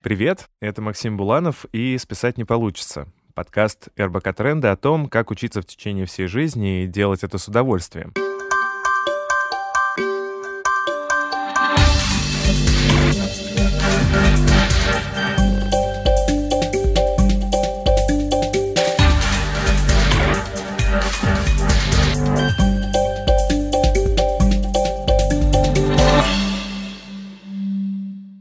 Привет, 0.00 0.48
это 0.60 0.80
Максим 0.80 1.16
Буланов 1.16 1.64
и 1.72 1.98
«Списать 1.98 2.38
не 2.38 2.44
получится»— 2.44 3.08
подкаст 3.34 3.88
РБК 4.00 4.32
Тренда 4.32 4.70
о 4.70 4.76
том, 4.76 5.08
как 5.08 5.32
учиться 5.32 5.60
в 5.60 5.66
течение 5.66 6.06
всей 6.06 6.28
жизни 6.28 6.84
и 6.84 6.86
делать 6.86 7.24
это 7.24 7.36
с 7.36 7.48
удовольствием. 7.48 8.14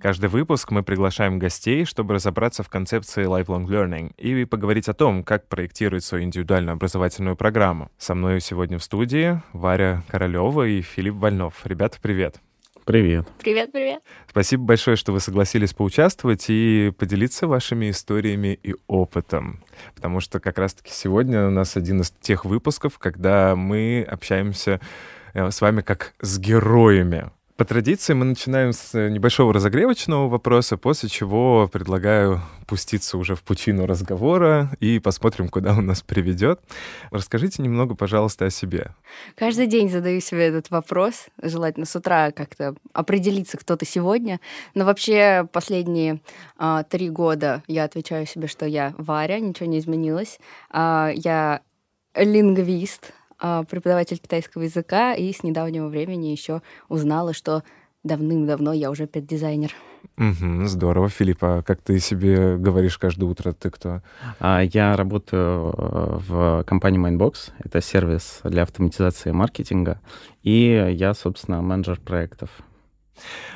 Каждый 0.08 0.30
выпуск 0.30 0.71
мы 0.71 0.84
приглашаем 0.84 1.38
гостей, 1.38 1.84
чтобы 1.84 2.14
разобраться 2.14 2.64
в 2.64 2.70
концепции 2.70 3.26
lifelong 3.26 3.66
learning 3.66 4.14
и 4.16 4.46
поговорить 4.46 4.88
о 4.88 4.93
том, 4.93 5.21
как 5.21 5.50
проектировать 5.50 6.06
свою 6.06 6.24
индивидуальную 6.24 6.75
образовательную 6.75 7.36
программу. 7.36 7.92
Со 7.97 8.16
мной 8.16 8.39
сегодня 8.39 8.78
в 8.78 8.83
студии 8.86 9.42
Варя 9.52 10.04
Королева 10.07 10.66
и 10.66 10.82
Филипп 10.82 11.16
Вольнов. 11.16 11.56
Ребята, 11.66 11.97
привет. 12.02 12.38
Привет. 12.86 13.28
Привет, 13.39 13.74
привет. 13.74 14.02
Спасибо 14.30 14.64
большое, 14.64 14.96
что 14.96 15.11
вы 15.11 15.20
согласились 15.20 15.74
поучаствовать 15.74 16.46
и 16.47 16.94
поделиться 16.97 17.46
вашими 17.46 17.89
историями 17.89 18.58
и 18.64 18.75
опытом. 18.88 19.61
Потому 19.94 20.21
что 20.21 20.39
как 20.39 20.58
раз-таки 20.58 20.94
сегодня 20.94 21.47
у 21.47 21.52
нас 21.52 21.75
один 21.75 22.00
из 22.00 22.11
тех 22.21 22.46
выпусков, 22.46 22.97
когда 22.97 23.58
мы 23.58 24.08
общаемся 24.10 24.80
э, 25.33 25.52
с 25.52 25.60
вами 25.60 25.82
как 25.82 26.14
с 26.21 26.39
героями 26.39 27.30
по 27.57 27.66
традиции 27.66 28.14
мы 28.14 28.25
начинаем 28.25 28.71
с 28.71 28.93
небольшого 28.93 29.52
разогревочного 29.52 30.29
вопроса, 30.29 30.78
после 30.78 31.10
чего 31.10 31.68
предлагаю 31.68 32.42
пуститься 32.67 33.17
уже 33.17 33.36
в 33.36 33.42
пучину 33.42 33.88
разговора 33.88 34.70
и 34.80 35.00
посмотрим, 35.00 35.50
куда 35.50 35.72
он 35.72 35.88
нас 35.88 36.03
приведет. 36.03 36.61
Расскажите 37.09 37.63
немного, 37.63 37.95
пожалуйста, 37.95 38.45
о 38.45 38.50
себе. 38.52 38.91
Каждый 39.35 39.66
день 39.66 39.89
задаю 39.89 40.22
себе 40.22 40.45
этот 40.45 40.69
вопрос, 40.69 41.25
желательно 41.41 41.88
с 41.88 41.95
утра 41.95 42.31
как-то 42.31 42.75
определиться, 42.94 43.58
кто 43.58 43.75
ты 43.75 43.88
сегодня. 43.88 44.39
Но 44.75 44.85
вообще 44.85 45.47
последние 45.52 46.22
а, 46.58 46.83
три 46.83 47.09
года 47.09 47.63
я 47.67 47.85
отвечаю 47.85 48.28
себе, 48.28 48.47
что 48.47 48.67
я 48.67 48.94
Варя, 49.00 49.39
ничего 49.39 49.67
не 49.67 49.80
изменилось. 49.80 50.39
А, 50.69 51.11
я 51.16 51.61
лингвист, 52.13 53.13
преподаватель 53.39 54.17
китайского 54.17 54.63
языка, 54.63 55.13
и 55.13 55.31
с 55.31 55.43
недавнего 55.43 55.88
времени 55.88 56.27
еще 56.27 56.61
узнала, 56.89 57.33
что 57.33 57.63
давным-давно 58.03 58.73
я 58.73 58.89
уже 58.89 59.07
пет-дизайнер. 59.07 59.73
Угу, 60.17 60.66
здорово, 60.66 61.09
Филиппа. 61.09 61.63
Как 61.66 61.81
ты 61.81 61.99
себе 61.99 62.57
говоришь 62.57 62.97
каждое 62.97 63.25
утро? 63.25 63.53
Ты 63.53 63.69
кто? 63.69 64.02
А, 64.39 64.61
я 64.61 64.95
работаю 64.95 65.73
э, 65.77 66.19
в 66.27 66.63
компании 66.66 66.99
Mindbox. 66.99 67.52
Это 67.59 67.81
сервис 67.81 68.39
для 68.44 68.63
автоматизации 68.63 69.31
маркетинга. 69.31 69.99
И 70.41 70.94
я, 70.95 71.13
собственно, 71.13 71.61
менеджер 71.61 71.99
проектов. 71.99 72.49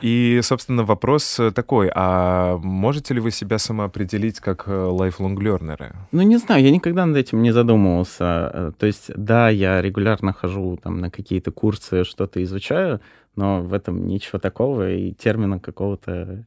И, 0.01 0.39
собственно, 0.43 0.83
вопрос 0.83 1.39
такой, 1.53 1.91
а 1.93 2.57
можете 2.57 3.13
ли 3.13 3.19
вы 3.19 3.31
себя 3.31 3.57
самоопределить 3.57 4.39
как 4.39 4.67
э, 4.67 4.71
lifelong 4.71 5.35
learner? 5.35 5.95
Ну, 6.11 6.21
не 6.23 6.37
знаю, 6.37 6.63
я 6.63 6.71
никогда 6.71 7.05
над 7.05 7.17
этим 7.17 7.41
не 7.41 7.51
задумывался. 7.51 8.51
Э, 8.53 8.71
то 8.77 8.85
есть, 8.85 9.11
да, 9.15 9.49
я 9.49 9.81
регулярно 9.81 10.33
хожу 10.33 10.77
там 10.81 10.99
на 10.99 11.11
какие-то 11.11 11.51
курсы, 11.51 12.03
что-то 12.03 12.43
изучаю, 12.43 12.99
но 13.35 13.61
в 13.61 13.73
этом 13.73 14.07
ничего 14.07 14.39
такого 14.39 14.91
и 14.91 15.11
термина 15.13 15.59
какого-то 15.59 16.45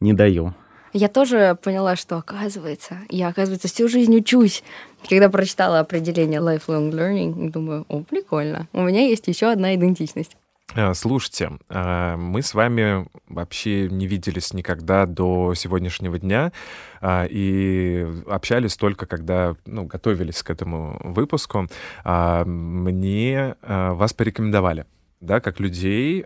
не 0.00 0.12
даю. 0.12 0.54
Я 0.92 1.08
тоже 1.08 1.56
поняла, 1.62 1.94
что 1.94 2.16
оказывается, 2.16 2.98
я, 3.08 3.28
оказывается, 3.28 3.68
всю 3.68 3.88
жизнь 3.88 4.16
учусь. 4.16 4.64
Когда 5.08 5.28
прочитала 5.28 5.78
определение 5.78 6.40
lifelong 6.40 6.90
learning, 6.90 7.50
думаю, 7.50 7.86
о, 7.88 8.02
прикольно, 8.02 8.66
у 8.72 8.82
меня 8.82 9.06
есть 9.06 9.28
еще 9.28 9.46
одна 9.52 9.74
идентичность. 9.76 10.36
Э, 10.74 10.94
слушайте, 10.94 11.58
э, 11.68 12.16
мы 12.16 12.42
с 12.42 12.54
вами 12.54 13.06
вообще 13.28 13.88
не 13.88 14.06
виделись 14.06 14.52
никогда 14.52 15.06
до 15.06 15.54
сегодняшнего 15.54 16.18
дня 16.18 16.52
э, 17.00 17.26
и 17.28 18.06
общались 18.28 18.76
только 18.76 19.06
когда 19.06 19.56
ну, 19.66 19.84
готовились 19.84 20.42
к 20.42 20.50
этому 20.50 21.00
выпуску. 21.02 21.66
Мне 22.04 23.56
вас 23.62 24.12
порекомендовали 24.12 24.86
да, 25.20 25.40
как 25.40 25.60
людей, 25.60 26.24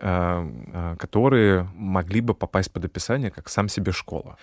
которые 0.97 1.67
могли 1.75 2.21
бы 2.21 2.33
попасть 2.33 2.71
под 2.71 2.85
описание 2.85 3.29
как 3.29 3.49
сам 3.49 3.67
себе 3.67 3.91
школа. 3.91 4.37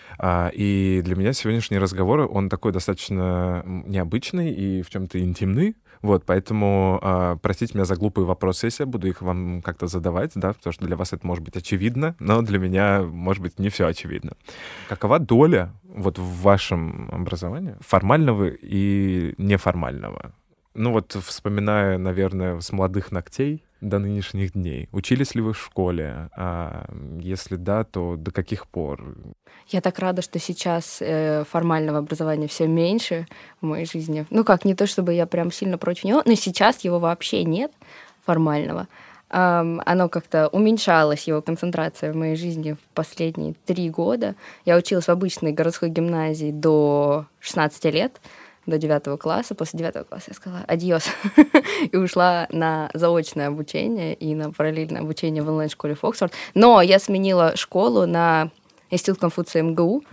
И 0.53 1.01
для 1.03 1.15
меня 1.15 1.33
сегодняшний 1.33 1.79
разговор, 1.79 2.29
он 2.31 2.49
такой 2.49 2.71
достаточно 2.71 3.63
необычный 3.65 4.51
и 4.51 4.81
в 4.83 4.89
чем-то 4.89 5.19
интимный, 5.19 5.75
вот, 6.03 6.25
поэтому 6.25 6.99
э, 7.01 7.37
простите 7.41 7.75
меня 7.75 7.85
за 7.85 7.95
глупые 7.95 8.25
вопросы, 8.25 8.67
если 8.67 8.83
я 8.83 8.87
буду 8.87 9.07
их 9.07 9.21
вам 9.21 9.61
как-то 9.61 9.87
задавать, 9.87 10.33
да, 10.35 10.51
потому 10.51 10.73
что 10.73 10.85
для 10.85 10.97
вас 10.97 11.13
это 11.13 11.25
может 11.25 11.43
быть 11.45 11.55
очевидно, 11.55 12.15
но 12.19 12.41
для 12.41 12.59
меня, 12.59 13.01
может 13.01 13.41
быть, 13.41 13.57
не 13.57 13.69
все 13.69 13.87
очевидно. 13.87 14.33
Какова 14.89 15.19
доля 15.19 15.71
вот 15.83 16.19
в 16.19 16.41
вашем 16.41 17.09
образовании 17.09 17.75
формального 17.79 18.49
и 18.49 19.33
неформального? 19.37 20.33
Ну 20.73 20.91
вот, 20.91 21.13
вспоминая, 21.13 21.97
наверное, 21.97 22.59
с 22.59 22.71
молодых 22.73 23.13
ногтей 23.13 23.63
до 23.83 23.99
нынешних 23.99 24.53
дней. 24.53 24.87
Учились 24.91 25.35
ли 25.35 25.41
вы 25.41 25.53
в 25.53 25.59
школе? 25.59 26.29
А 26.35 26.85
если 27.19 27.55
да, 27.55 27.83
то 27.83 28.15
до 28.15 28.31
каких 28.31 28.67
пор? 28.67 29.15
Я 29.67 29.81
так 29.81 29.99
рада, 29.99 30.21
что 30.21 30.39
сейчас 30.39 30.97
э, 31.01 31.43
формального 31.49 31.99
образования 31.99 32.47
все 32.47 32.67
меньше 32.67 33.27
в 33.61 33.65
моей 33.65 33.85
жизни. 33.85 34.25
Ну 34.29 34.43
как, 34.43 34.65
не 34.65 34.75
то 34.75 34.87
чтобы 34.87 35.13
я 35.13 35.25
прям 35.25 35.51
сильно 35.51 35.77
против 35.77 36.05
него, 36.05 36.21
но 36.25 36.35
сейчас 36.35 36.83
его 36.83 36.99
вообще 36.99 37.43
нет 37.43 37.71
формального. 38.25 38.87
Um, 39.29 39.81
оно 39.87 40.09
как-то 40.09 40.47
уменьшалось, 40.49 41.27
его 41.27 41.41
концентрация 41.41 42.13
в 42.13 42.15
моей 42.15 42.35
жизни 42.35 42.73
в 42.73 42.93
последние 42.93 43.55
три 43.65 43.89
года. 43.89 44.35
Я 44.63 44.77
училась 44.77 45.05
в 45.05 45.09
обычной 45.09 45.53
городской 45.53 45.89
гимназии 45.89 46.51
до 46.51 47.25
16 47.39 47.85
лет 47.85 48.21
до 48.65 48.77
девятого 48.77 49.17
класса. 49.17 49.55
После 49.55 49.79
девятого 49.79 50.03
класса 50.03 50.25
я 50.29 50.33
сказала 50.33 50.63
«адьос» 50.67 51.05
и 51.91 51.97
ушла 51.97 52.47
на 52.51 52.89
заочное 52.93 53.47
обучение 53.47 54.13
и 54.13 54.35
на 54.35 54.51
параллельное 54.51 55.01
обучение 55.01 55.43
в 55.43 55.49
онлайн-школе 55.49 55.95
Фоксфорд. 55.95 56.33
Но 56.53 56.81
я 56.81 56.99
сменила 56.99 57.55
школу 57.55 58.05
на 58.05 58.51
Институт 58.89 59.19
Конфуция 59.19 59.63
МГУ. 59.63 60.03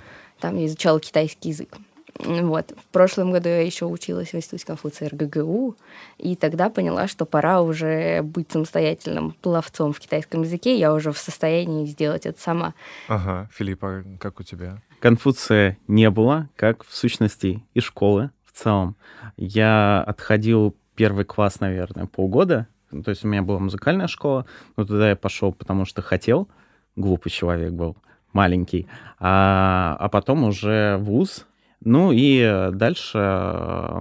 Там 0.41 0.57
я 0.57 0.67
изучала 0.67 1.01
китайский 1.01 1.51
язык. 1.51 1.77
Вот. 2.25 2.73
В 2.77 2.93
прошлом 2.93 3.31
году 3.33 3.49
я 3.49 3.63
еще 3.63 3.87
училась 3.87 4.33
в 4.33 4.35
Институте 4.35 4.67
Конфуция 4.67 5.09
РГГУ, 5.09 5.77
и 6.19 6.37
тогда 6.37 6.69
поняла, 6.69 7.09
что 7.09 7.25
пора 7.25 7.63
уже 7.63 8.23
быть 8.23 8.51
самостоятельным 8.51 9.33
пловцом 9.41 9.93
в 9.93 10.01
китайском 10.01 10.43
языке. 10.43 10.77
Я 10.77 10.93
уже 10.93 11.13
в 11.13 11.19
состоянии 11.19 11.87
сделать 11.87 12.27
это 12.27 12.41
сама. 12.41 12.75
Ага. 13.09 13.49
Филиппа, 13.53 14.05
как 14.19 14.41
у 14.41 14.43
тебя? 14.43 14.83
Конфуция 15.01 15.79
не 15.89 16.11
было, 16.11 16.49
как 16.57 16.85
в 16.85 16.95
сущности 16.95 17.63
и 17.73 17.81
школы 17.81 18.31
целом. 18.61 18.97
Я 19.37 20.03
отходил 20.03 20.77
первый 20.95 21.25
класс, 21.25 21.61
наверное, 21.61 22.07
полгода. 22.07 22.67
Ну, 22.91 23.03
то 23.03 23.11
есть 23.11 23.25
у 23.25 23.29
меня 23.29 23.43
была 23.43 23.59
музыкальная 23.59 24.07
школа, 24.07 24.47
но 24.77 24.85
туда 24.85 25.11
я 25.11 25.17
пошел, 25.17 25.53
потому 25.53 25.85
что 25.85 26.03
хотел. 26.03 26.49
Глупый 26.97 27.31
человек 27.31 27.73
был, 27.73 27.97
маленький. 28.33 28.87
А, 29.19 29.97
а 29.99 30.09
потом 30.09 30.45
уже 30.45 30.99
вуз. 30.99 31.47
Ну 31.83 32.13
и 32.13 32.69
дальше 32.73 33.17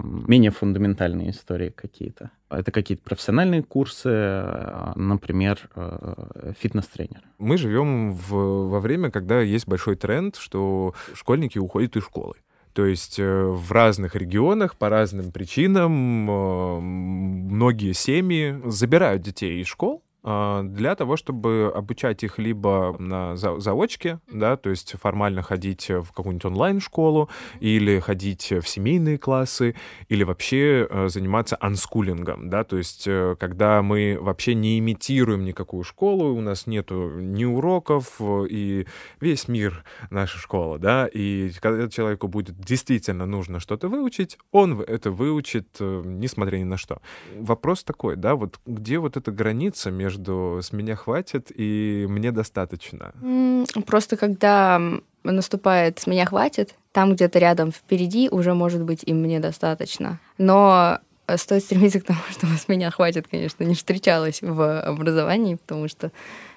менее 0.02 0.50
фундаментальные 0.50 1.30
истории 1.30 1.70
какие-то. 1.70 2.30
Это 2.50 2.72
какие-то 2.72 3.02
профессиональные 3.02 3.62
курсы, 3.62 4.08
например, 4.96 5.70
э, 5.74 6.52
фитнес-тренер. 6.58 7.22
Мы 7.38 7.56
живем 7.56 8.12
в, 8.12 8.68
во 8.68 8.80
время, 8.80 9.10
когда 9.10 9.40
есть 9.40 9.66
большой 9.66 9.96
тренд, 9.96 10.36
что 10.36 10.92
школьники 11.14 11.58
уходят 11.58 11.96
из 11.96 12.04
школы. 12.04 12.34
То 12.72 12.86
есть 12.86 13.18
э, 13.18 13.42
в 13.44 13.72
разных 13.72 14.14
регионах 14.14 14.76
по 14.76 14.88
разным 14.88 15.32
причинам 15.32 16.30
э, 16.30 16.80
многие 16.80 17.92
семьи 17.92 18.60
забирают 18.64 19.22
детей 19.22 19.60
из 19.60 19.66
школ, 19.66 20.04
для 20.22 20.94
того, 20.96 21.16
чтобы 21.16 21.72
обучать 21.74 22.22
их 22.22 22.38
либо 22.38 22.96
на 22.98 23.36
заочке, 23.36 24.20
да, 24.30 24.56
то 24.56 24.70
есть 24.70 24.94
формально 25.00 25.42
ходить 25.42 25.88
в 25.88 26.12
какую-нибудь 26.12 26.44
онлайн-школу, 26.44 27.30
или 27.60 27.98
ходить 28.00 28.50
в 28.52 28.66
семейные 28.66 29.18
классы, 29.18 29.74
или 30.08 30.24
вообще 30.24 30.86
э, 30.88 31.08
заниматься 31.08 31.56
анскулингом, 31.60 32.50
да, 32.50 32.64
то 32.64 32.76
есть 32.76 33.04
э, 33.06 33.36
когда 33.38 33.82
мы 33.82 34.18
вообще 34.20 34.54
не 34.54 34.78
имитируем 34.78 35.44
никакую 35.44 35.84
школу, 35.84 36.34
у 36.34 36.40
нас 36.40 36.66
нету 36.66 37.10
ни 37.20 37.44
уроков, 37.44 38.20
и 38.20 38.86
весь 39.20 39.48
мир 39.48 39.84
наша 40.10 40.38
школа, 40.38 40.78
да, 40.78 41.06
и 41.06 41.50
когда 41.60 41.88
человеку 41.88 42.28
будет 42.28 42.58
действительно 42.60 43.26
нужно 43.26 43.60
что-то 43.60 43.88
выучить, 43.88 44.38
он 44.50 44.80
это 44.80 45.10
выучит, 45.10 45.76
э, 45.80 46.02
несмотря 46.04 46.58
ни 46.58 46.64
на 46.64 46.76
что. 46.76 47.00
Вопрос 47.36 47.84
такой, 47.84 48.16
да, 48.16 48.34
вот 48.34 48.60
где 48.66 48.98
вот 48.98 49.16
эта 49.16 49.30
граница 49.30 49.90
между 49.90 50.09
между 50.10 50.58
«с 50.62 50.72
меня 50.72 50.96
хватит» 50.96 51.52
и 51.54 52.06
«мне 52.08 52.32
достаточно»? 52.32 53.12
Просто 53.86 54.16
когда 54.16 54.80
наступает 55.22 55.98
«с 55.98 56.06
меня 56.06 56.26
хватит», 56.26 56.74
там 56.92 57.14
где-то 57.14 57.38
рядом 57.38 57.70
впереди 57.70 58.28
уже 58.28 58.54
может 58.54 58.82
быть 58.82 59.02
и 59.04 59.14
«мне 59.14 59.38
достаточно». 59.40 60.18
Но 60.38 60.98
стоит 61.36 61.62
стремиться 61.62 62.00
к 62.00 62.04
тому, 62.04 62.18
чтобы 62.30 62.54
«с 62.54 62.68
меня 62.68 62.90
хватит», 62.90 63.28
конечно, 63.30 63.64
не 63.64 63.74
встречалось 63.74 64.42
в 64.42 64.80
образовании, 64.82 65.54
потому 65.54 65.88
что 65.88 66.10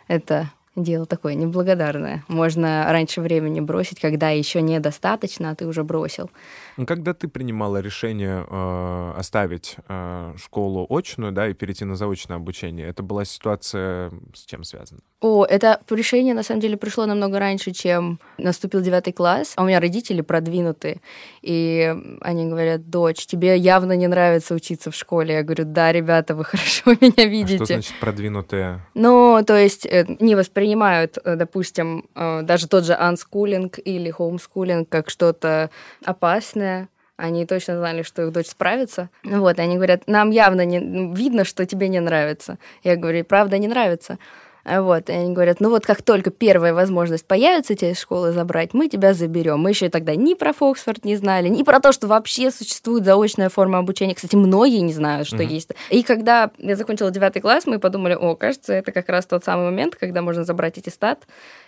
это 0.08 0.52
дело 0.76 1.06
такое 1.06 1.36
неблагодарное. 1.36 2.24
Можно 2.28 2.86
раньше 2.90 3.22
времени 3.22 3.60
бросить, 3.60 4.00
когда 4.00 4.30
еще 4.30 4.62
недостаточно, 4.62 5.52
а 5.52 5.56
ты 5.56 5.68
уже 5.68 5.84
бросил. 5.84 6.32
Ну, 6.78 6.86
когда 6.86 7.14
ты 7.14 7.28
принимала 7.28 7.80
решение 7.80 8.46
э, 8.48 9.14
оставить 9.18 9.78
э, 9.88 10.34
школу 10.38 10.88
очную, 10.90 11.32
да, 11.32 11.48
и 11.48 11.54
перейти 11.54 11.86
на 11.86 11.96
заочное 11.96 12.38
обучение, 12.38 12.88
это 12.88 13.04
была 13.04 13.26
ситуация 13.26 14.12
с 14.34 14.46
чем 14.46 14.64
связана? 14.64 15.02
О, 15.24 15.46
это 15.46 15.80
решение, 15.90 16.34
на 16.34 16.44
самом 16.44 16.60
деле, 16.60 16.76
пришло 16.76 17.06
намного 17.06 17.40
раньше, 17.40 17.72
чем 17.72 18.20
наступил 18.38 18.82
девятый 18.82 19.14
класс. 19.14 19.54
А 19.56 19.64
у 19.64 19.66
меня 19.66 19.80
родители 19.80 20.20
продвинутые, 20.20 21.00
и 21.42 21.96
они 22.20 22.46
говорят, 22.46 22.90
дочь, 22.90 23.26
тебе 23.26 23.56
явно 23.56 23.94
не 23.94 24.08
нравится 24.08 24.54
учиться 24.54 24.92
в 24.92 24.96
школе. 24.96 25.36
Я 25.36 25.44
говорю, 25.44 25.64
да, 25.64 25.94
ребята, 25.94 26.36
вы 26.36 26.44
хорошо 26.44 26.92
меня 27.00 27.26
видите. 27.26 27.64
А 27.64 27.66
что 27.66 27.74
значит 27.76 27.94
продвинутые? 28.02 28.82
Ну, 28.96 29.42
то 29.48 29.56
есть 29.56 29.86
э, 29.86 30.06
не 30.20 30.36
воспринимают, 30.36 31.18
э, 31.24 31.38
допустим, 31.38 32.06
э, 32.16 32.42
даже 32.42 32.68
тот 32.68 32.84
же 32.84 32.94
анскулинг 32.94 33.80
или 33.80 34.12
хоумскулинг 34.12 34.90
как 34.90 35.10
что-то 35.10 35.70
опасное, 36.04 36.90
они 37.16 37.46
точно 37.46 37.78
знали, 37.78 38.02
что 38.02 38.24
их 38.24 38.34
дочь 38.34 38.48
справится. 38.48 39.10
Вот, 39.24 39.58
и 39.58 39.62
они 39.62 39.76
говорят, 39.76 40.08
нам 40.08 40.32
явно 40.32 40.66
не 40.66 41.14
видно, 41.16 41.46
что 41.46 41.66
тебе 41.66 41.88
не 41.88 42.02
нравится. 42.02 42.58
Я 42.84 42.98
говорю, 42.98 43.24
правда 43.24 43.58
не 43.58 43.68
нравится. 43.68 44.18
Вот, 44.66 45.10
и 45.10 45.14
они 45.14 45.34
говорят, 45.34 45.60
ну 45.60 45.70
вот 45.70 45.86
как 45.86 46.02
только 46.02 46.32
первая 46.32 46.74
возможность 46.74 47.26
появится 47.26 47.76
тебя 47.76 47.92
из 47.92 48.00
школы 48.00 48.32
забрать, 48.32 48.74
мы 48.74 48.88
тебя 48.88 49.14
заберем. 49.14 49.60
Мы 49.60 49.72
еще 49.72 49.90
тогда 49.90 50.16
ни 50.16 50.36
про 50.36 50.54
Фоксфорд 50.54 51.04
не 51.04 51.18
знали, 51.18 51.50
ни 51.50 51.64
про 51.64 51.82
то, 51.82 51.92
что 51.92 52.08
вообще 52.08 52.50
существует 52.50 53.04
заочная 53.04 53.50
форма 53.50 53.80
обучения. 53.80 54.16
Кстати, 54.16 54.38
многие 54.38 54.80
не 54.80 54.94
знают, 54.94 55.28
что 55.28 55.38
mm-hmm. 55.38 55.48
есть. 55.48 55.72
И 55.90 56.04
когда 56.04 56.52
я 56.58 56.76
закончила 56.78 57.12
девятый 57.12 57.42
класс, 57.42 57.66
мы 57.66 57.78
подумали, 57.78 58.14
о, 58.14 58.36
кажется, 58.36 58.74
это 58.74 58.94
как 58.94 59.10
раз 59.10 59.26
тот 59.26 59.44
самый 59.44 59.66
момент, 59.66 59.98
когда 59.98 60.22
можно 60.22 60.46
забрать 60.46 60.78
аттестат 60.78 61.28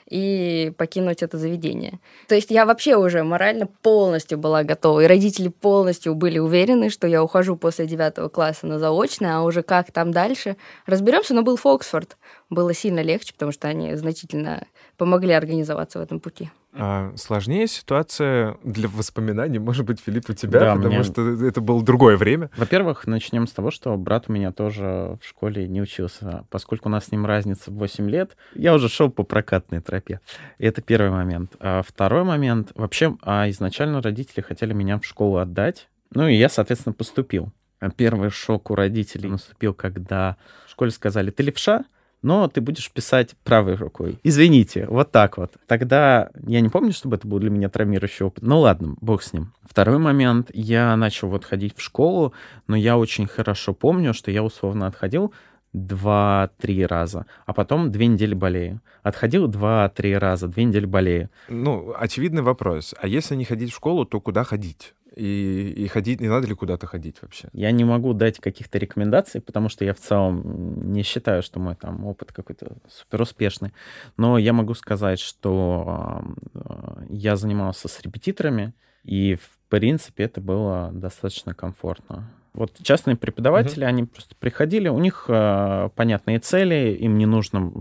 и 0.10 0.72
покинуть 0.78 1.24
это 1.24 1.38
заведение. 1.38 2.00
То 2.28 2.36
есть 2.36 2.52
я 2.52 2.66
вообще 2.66 2.96
уже 2.96 3.24
морально 3.24 3.68
полностью 3.82 4.38
была 4.38 4.64
готова, 4.64 5.02
и 5.02 5.08
родители 5.08 5.50
полностью 5.50 6.16
были 6.16 6.40
уверены, 6.40 6.90
что 6.90 7.08
я 7.08 7.24
ухожу 7.24 7.58
после 7.58 7.88
девятого 7.88 8.30
класса 8.30 8.68
на 8.68 8.80
заочное, 8.80 9.38
а 9.38 9.42
уже 9.42 9.64
как 9.64 9.92
там 9.92 10.12
дальше 10.12 10.58
разберемся. 10.86 11.34
Но 11.34 11.42
был 11.42 11.58
Фоксфорд, 11.58 12.18
было 12.50 12.74
сильно 12.74 13.02
легче, 13.02 13.34
потому 13.34 13.52
что 13.52 13.68
они 13.68 13.96
значительно 13.96 14.66
помогли 14.98 15.34
организоваться 15.34 16.00
в 16.00 16.02
этом 16.02 16.20
пути. 16.20 16.52
А 16.78 17.14
сложнее 17.16 17.68
ситуация 17.68 18.58
для 18.64 18.90
воспоминаний, 18.90 19.60
может 19.60 19.86
быть, 19.86 20.02
Филипп, 20.02 20.30
у 20.30 20.34
тебя, 20.34 20.60
да, 20.60 20.76
потому 20.76 20.96
мне... 20.96 21.04
что 21.04 21.46
это 21.46 21.62
было 21.62 21.82
другое 21.82 22.18
время. 22.18 22.50
Во-первых, 22.58 23.08
начнем 23.08 23.48
с 23.48 23.52
того, 23.52 23.72
что 23.72 23.96
брат 23.96 24.26
у 24.28 24.34
меня 24.34 24.52
тоже 24.52 25.18
в 25.22 25.26
школе 25.26 25.70
не 25.70 25.82
учился. 25.82 26.46
Поскольку 26.50 26.90
у 26.90 26.92
нас 26.92 27.06
с 27.06 27.12
ним 27.12 27.26
разница 27.26 27.72
в 27.72 27.76
8 27.76 28.10
лет, 28.10 28.36
я 28.56 28.74
уже 28.74 28.90
шел 28.90 29.10
по 29.10 29.24
прокатной 29.24 29.80
тропе. 29.80 30.20
И 30.58 30.66
это 30.66 30.82
первый 30.82 31.12
момент. 31.12 31.56
А 31.60 31.82
второй 31.82 32.26
момент, 32.26 32.74
вообще, 32.76 33.18
а 33.22 33.50
изначально 33.50 34.02
родители 34.02 34.42
хотели 34.42 34.74
меня 34.74 35.00
в 35.00 35.06
школу 35.06 35.38
отдать, 35.38 35.88
ну 36.14 36.28
и 36.28 36.36
я, 36.36 36.50
соответственно, 36.50 36.94
поступил. 36.94 37.54
Первый 37.96 38.30
шок 38.32 38.70
у 38.72 38.76
родителей 38.76 39.30
наступил, 39.30 39.74
когда 39.74 40.36
в 40.68 40.72
школе 40.72 40.92
сказали, 40.92 41.30
ты 41.32 41.44
левша? 41.44 41.86
Но 42.26 42.48
ты 42.48 42.60
будешь 42.60 42.92
писать 42.92 43.36
правой 43.44 43.76
рукой. 43.76 44.18
Извините, 44.24 44.88
вот 44.90 45.12
так 45.12 45.38
вот. 45.38 45.52
Тогда 45.68 46.32
я 46.48 46.60
не 46.60 46.70
помню, 46.70 46.92
чтобы 46.92 47.18
это 47.18 47.28
был 47.28 47.38
для 47.38 47.52
меня 47.52 47.70
травмирующий 47.70 48.26
опыт. 48.26 48.44
Ну 48.44 48.62
ладно, 48.62 48.96
бог 49.00 49.22
с 49.22 49.32
ним. 49.32 49.54
Второй 49.62 50.00
момент. 50.00 50.50
Я 50.52 50.96
начал 50.98 51.30
вот 51.30 51.46
ходить 51.46 51.78
в 51.78 51.82
школу, 51.82 52.34
но 52.68 52.76
я 52.76 52.98
очень 52.98 53.28
хорошо 53.28 53.76
помню, 53.76 54.16
что 54.16 54.32
я 54.32 54.44
условно 54.44 54.88
отходил 54.88 55.36
два-три 55.74 56.86
раза, 56.86 57.28
а 57.46 57.54
потом 57.54 57.92
две 57.92 58.08
недели 58.08 58.34
болею. 58.34 58.82
Отходил 59.04 59.48
два-три 59.48 60.18
раза, 60.18 60.48
две 60.48 60.64
недели 60.64 60.88
болею. 60.88 61.30
Ну, 61.48 61.94
очевидный 61.96 62.42
вопрос. 62.42 62.96
А 63.00 63.08
если 63.08 63.36
не 63.36 63.46
ходить 63.46 63.72
в 63.72 63.76
школу, 63.76 64.04
то 64.04 64.20
куда 64.20 64.44
ходить? 64.44 64.96
И, 65.16 65.74
и 65.78 65.88
ходить, 65.88 66.20
не 66.20 66.28
надо 66.28 66.48
ли 66.48 66.56
куда-то 66.56 66.88
ходить 66.88 67.22
вообще? 67.22 67.48
Я 67.54 67.72
не 67.72 67.86
могу 67.86 68.14
дать 68.14 68.40
каких-то 68.40 68.78
рекомендаций, 68.78 69.40
потому 69.40 69.70
что 69.70 69.86
я 69.86 69.94
в 69.94 70.00
целом 70.00 70.92
не 70.92 71.04
считаю, 71.04 71.42
что 71.42 71.60
мой 71.60 71.76
там 71.76 72.06
опыт 72.06 72.34
какой-то 72.34 72.78
супер 72.90 73.22
успешный. 73.22 73.72
Но 74.18 74.38
я 74.38 74.52
могу 74.52 74.74
сказать, 74.74 75.20
что 75.20 76.22
э, 76.54 77.06
я 77.10 77.38
занимался 77.38 77.88
с 77.88 78.02
репетиторами, 78.02 78.74
и 79.04 79.36
в 79.36 79.58
принципе 79.70 80.26
это 80.26 80.42
было 80.42 80.92
достаточно 80.94 81.54
комфортно. 81.54 82.30
Вот 82.56 82.72
частные 82.82 83.18
преподаватели, 83.18 83.84
угу. 83.84 83.90
они 83.90 84.04
просто 84.06 84.36
приходили, 84.40 84.88
у 84.88 84.98
них 85.00 85.26
э, 85.28 85.90
понятные 85.96 86.40
цели, 86.40 86.98
им 87.00 87.18
не 87.18 87.26
нужно 87.26 87.72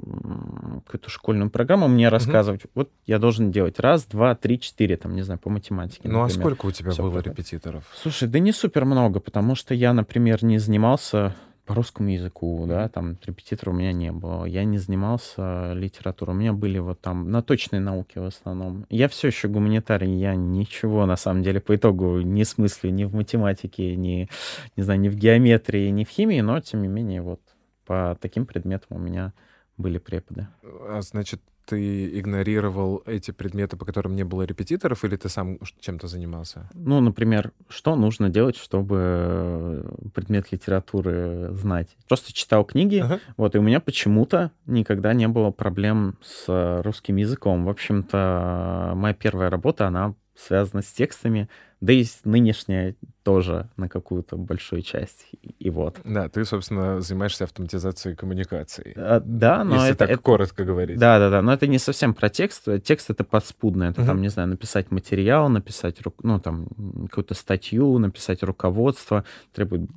какую-то 0.84 1.10
школьную 1.10 1.50
программу 1.50 1.86
мне 1.86 2.08
рассказывать. 2.08 2.64
Угу. 2.64 2.70
Вот 2.74 2.90
я 3.06 3.18
должен 3.18 3.52
делать 3.52 3.78
раз, 3.78 4.04
два, 4.04 4.34
три, 4.34 4.58
четыре, 4.58 4.96
там, 4.96 5.14
не 5.14 5.22
знаю, 5.22 5.38
по 5.38 5.48
математике. 5.48 6.08
Ну 6.08 6.22
а 6.22 6.28
сколько 6.28 6.66
у 6.66 6.70
тебя 6.72 6.90
Все 6.90 7.02
было 7.02 7.20
репетиторов? 7.20 7.84
Слушай, 7.94 8.28
да 8.28 8.40
не 8.40 8.52
супер 8.52 8.84
много, 8.84 9.20
потому 9.20 9.54
что 9.54 9.74
я, 9.74 9.92
например, 9.92 10.44
не 10.44 10.58
занимался 10.58 11.34
по 11.64 11.74
русскому 11.74 12.10
языку, 12.10 12.64
да, 12.68 12.88
там 12.88 13.16
репетитора 13.24 13.70
у 13.70 13.74
меня 13.74 13.92
не 13.92 14.12
было. 14.12 14.44
Я 14.44 14.64
не 14.64 14.78
занимался 14.78 15.72
литературой. 15.72 16.36
У 16.36 16.38
меня 16.38 16.52
были 16.52 16.78
вот 16.78 17.00
там 17.00 17.30
на 17.30 17.42
точной 17.42 17.80
науке 17.80 18.20
в 18.20 18.24
основном. 18.24 18.86
Я 18.90 19.08
все 19.08 19.28
еще 19.28 19.48
гуманитарий, 19.48 20.14
я 20.14 20.34
ничего 20.34 21.06
на 21.06 21.16
самом 21.16 21.42
деле 21.42 21.60
по 21.60 21.74
итогу 21.74 22.20
не 22.20 22.44
смыслю 22.44 22.90
ни 22.90 23.04
в 23.04 23.14
математике, 23.14 23.96
ни, 23.96 24.28
не 24.76 24.82
знаю, 24.82 25.00
ни 25.00 25.08
в 25.08 25.16
геометрии, 25.16 25.88
ни 25.88 26.04
в 26.04 26.08
химии, 26.10 26.40
но 26.40 26.60
тем 26.60 26.82
не 26.82 26.88
менее 26.88 27.22
вот 27.22 27.40
по 27.86 28.16
таким 28.20 28.44
предметам 28.44 28.96
у 28.96 29.00
меня 29.00 29.32
были 29.78 29.98
преподы. 29.98 30.48
А 30.62 31.00
значит, 31.00 31.40
ты 31.66 32.18
игнорировал 32.18 33.02
эти 33.06 33.30
предметы, 33.30 33.76
по 33.76 33.84
которым 33.84 34.14
не 34.14 34.24
было 34.24 34.42
репетиторов, 34.42 35.04
или 35.04 35.16
ты 35.16 35.28
сам 35.28 35.58
чем-то 35.80 36.06
занимался? 36.06 36.68
Ну, 36.74 37.00
например, 37.00 37.52
что 37.68 37.96
нужно 37.96 38.30
делать, 38.30 38.56
чтобы 38.56 39.94
предмет 40.14 40.52
литературы 40.52 41.50
знать? 41.52 41.96
Просто 42.08 42.32
читал 42.32 42.64
книги, 42.64 42.98
ага. 42.98 43.20
вот, 43.36 43.54
и 43.54 43.58
у 43.58 43.62
меня 43.62 43.80
почему-то 43.80 44.50
никогда 44.66 45.14
не 45.14 45.28
было 45.28 45.50
проблем 45.50 46.18
с 46.22 46.82
русским 46.82 47.16
языком. 47.16 47.64
В 47.64 47.70
общем-то, 47.70 48.92
моя 48.94 49.14
первая 49.14 49.50
работа, 49.50 49.86
она 49.86 50.14
связана 50.36 50.82
с 50.82 50.86
текстами, 50.86 51.48
да 51.80 51.92
и 51.92 52.04
нынешняя 52.24 52.96
тоже 53.22 53.68
на 53.76 53.88
какую-то 53.88 54.36
большую 54.36 54.82
часть. 54.82 55.26
И 55.58 55.70
вот. 55.70 55.98
Да, 56.04 56.28
ты, 56.28 56.44
собственно, 56.44 57.00
занимаешься 57.00 57.44
автоматизацией 57.44 58.16
коммуникаций. 58.16 58.92
А, 58.96 59.20
да, 59.24 59.64
но 59.64 59.76
Если 59.76 59.90
это... 59.90 59.98
так 59.98 60.10
это, 60.10 60.22
коротко 60.22 60.64
говорить. 60.64 60.98
Да, 60.98 61.18
да, 61.18 61.30
да, 61.30 61.42
но 61.42 61.52
это 61.52 61.66
не 61.66 61.78
совсем 61.78 62.14
про 62.14 62.28
текст. 62.28 62.68
Текст— 62.84 63.10
это 63.10 63.24
подспудно. 63.24 63.84
Это, 63.84 64.02
uh-huh. 64.02 64.06
там, 64.06 64.22
не 64.22 64.28
знаю, 64.28 64.48
написать 64.48 64.90
материал, 64.90 65.48
написать, 65.48 65.98
ну, 66.22 66.40
там, 66.40 66.68
какую-то 67.08 67.34
статью, 67.34 67.98
написать 67.98 68.42
руководство. 68.42 69.24
Требует 69.52 69.90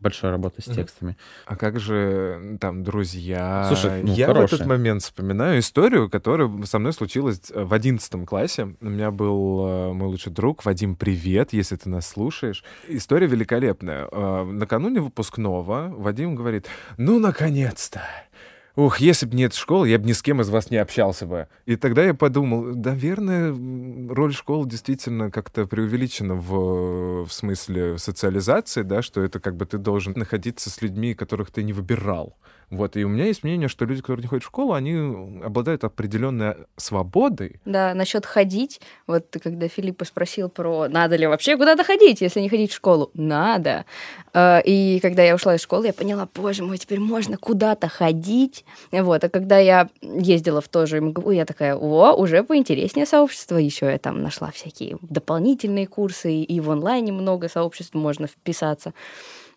большая 0.00 0.32
работа 0.32 0.60
с 0.60 0.66
текстами. 0.66 1.16
А 1.46 1.56
как 1.56 1.80
же 1.80 2.58
там 2.60 2.82
друзья? 2.82 3.64
Слушай, 3.68 4.02
ну, 4.02 4.12
я 4.14 4.26
хорошие. 4.26 4.48
в 4.48 4.52
этот 4.52 4.66
момент 4.66 5.02
вспоминаю 5.02 5.60
историю, 5.60 6.10
которая 6.10 6.50
со 6.64 6.78
мной 6.78 6.92
случилась 6.92 7.40
э, 7.50 7.64
в 7.64 7.72
одиннадцатом 7.72 8.26
классе. 8.26 8.74
У 8.80 8.88
меня 8.88 9.10
был 9.10 9.66
э, 9.66 9.92
мой 9.92 10.08
лучший 10.08 10.32
друг 10.32 10.64
Вадим. 10.64 10.96
Привет, 10.96 11.52
если 11.52 11.76
ты 11.76 11.88
нас 11.88 12.06
слушаешь. 12.06 12.64
История 12.88 13.26
великолепная. 13.26 14.08
Э, 14.10 14.44
накануне 14.44 15.00
выпускного 15.00 15.88
Вадим 15.88 16.34
говорит: 16.34 16.66
"Ну 16.96 17.18
наконец-то!" 17.18 18.02
Ух, 18.76 18.98
если 18.98 19.24
бы 19.24 19.34
нет 19.34 19.54
школы, 19.54 19.88
я 19.88 19.98
бы 19.98 20.06
ни 20.06 20.12
с 20.12 20.20
кем 20.20 20.42
из 20.42 20.50
вас 20.50 20.70
не 20.70 20.76
общался 20.76 21.24
бы. 21.24 21.48
И 21.64 21.76
тогда 21.76 22.04
я 22.04 22.12
подумал, 22.12 22.62
наверное, 22.62 23.54
роль 24.12 24.34
школы 24.34 24.68
действительно 24.68 25.30
как-то 25.30 25.66
преувеличена 25.66 26.34
в, 26.34 27.24
в 27.24 27.32
смысле 27.32 27.96
социализации, 27.96 28.82
да, 28.82 29.00
что 29.00 29.22
это 29.22 29.40
как 29.40 29.56
бы 29.56 29.64
ты 29.64 29.78
должен 29.78 30.12
находиться 30.14 30.68
с 30.68 30.82
людьми, 30.82 31.14
которых 31.14 31.50
ты 31.50 31.62
не 31.62 31.72
выбирал. 31.72 32.36
Вот, 32.68 32.96
и 32.96 33.04
у 33.04 33.08
меня 33.08 33.26
есть 33.26 33.44
мнение, 33.44 33.68
что 33.68 33.84
люди, 33.84 34.00
которые 34.00 34.22
не 34.22 34.28
ходят 34.28 34.42
в 34.42 34.48
школу, 34.48 34.72
они 34.72 35.40
обладают 35.44 35.84
определенной 35.84 36.56
свободой. 36.76 37.60
Да, 37.64 37.94
насчет 37.94 38.26
ходить, 38.26 38.80
вот 39.06 39.36
когда 39.40 39.68
Филиппа 39.68 40.04
спросил 40.04 40.48
про 40.48 40.88
надо 40.88 41.14
ли 41.14 41.28
вообще 41.28 41.56
куда-то 41.56 41.84
ходить, 41.84 42.20
если 42.20 42.40
не 42.40 42.48
ходить 42.48 42.72
в 42.72 42.74
школу. 42.74 43.10
Надо. 43.14 43.84
А, 44.32 44.58
и 44.64 44.98
когда 44.98 45.22
я 45.22 45.36
ушла 45.36 45.54
из 45.54 45.62
школы, 45.62 45.86
я 45.86 45.92
поняла, 45.92 46.28
боже 46.34 46.64
мой, 46.64 46.78
теперь 46.78 46.98
можно 46.98 47.36
куда-то 47.36 47.88
ходить. 47.88 48.64
Вот, 48.90 49.22
а 49.22 49.28
когда 49.28 49.58
я 49.58 49.88
ездила 50.02 50.60
в 50.60 50.66
то 50.66 50.86
же 50.86 51.00
МГУ, 51.00 51.30
я 51.30 51.44
такая, 51.44 51.76
о, 51.76 52.14
уже 52.14 52.42
поинтереснее 52.42 53.06
сообщество, 53.06 53.58
еще 53.58 53.86
я 53.86 53.98
там 53.98 54.22
нашла 54.22 54.50
всякие 54.50 54.98
дополнительные 55.02 55.86
курсы, 55.86 56.40
и 56.42 56.60
в 56.60 56.68
онлайне 56.68 57.12
много 57.12 57.48
сообществ 57.48 57.94
можно 57.94 58.26
вписаться. 58.26 58.92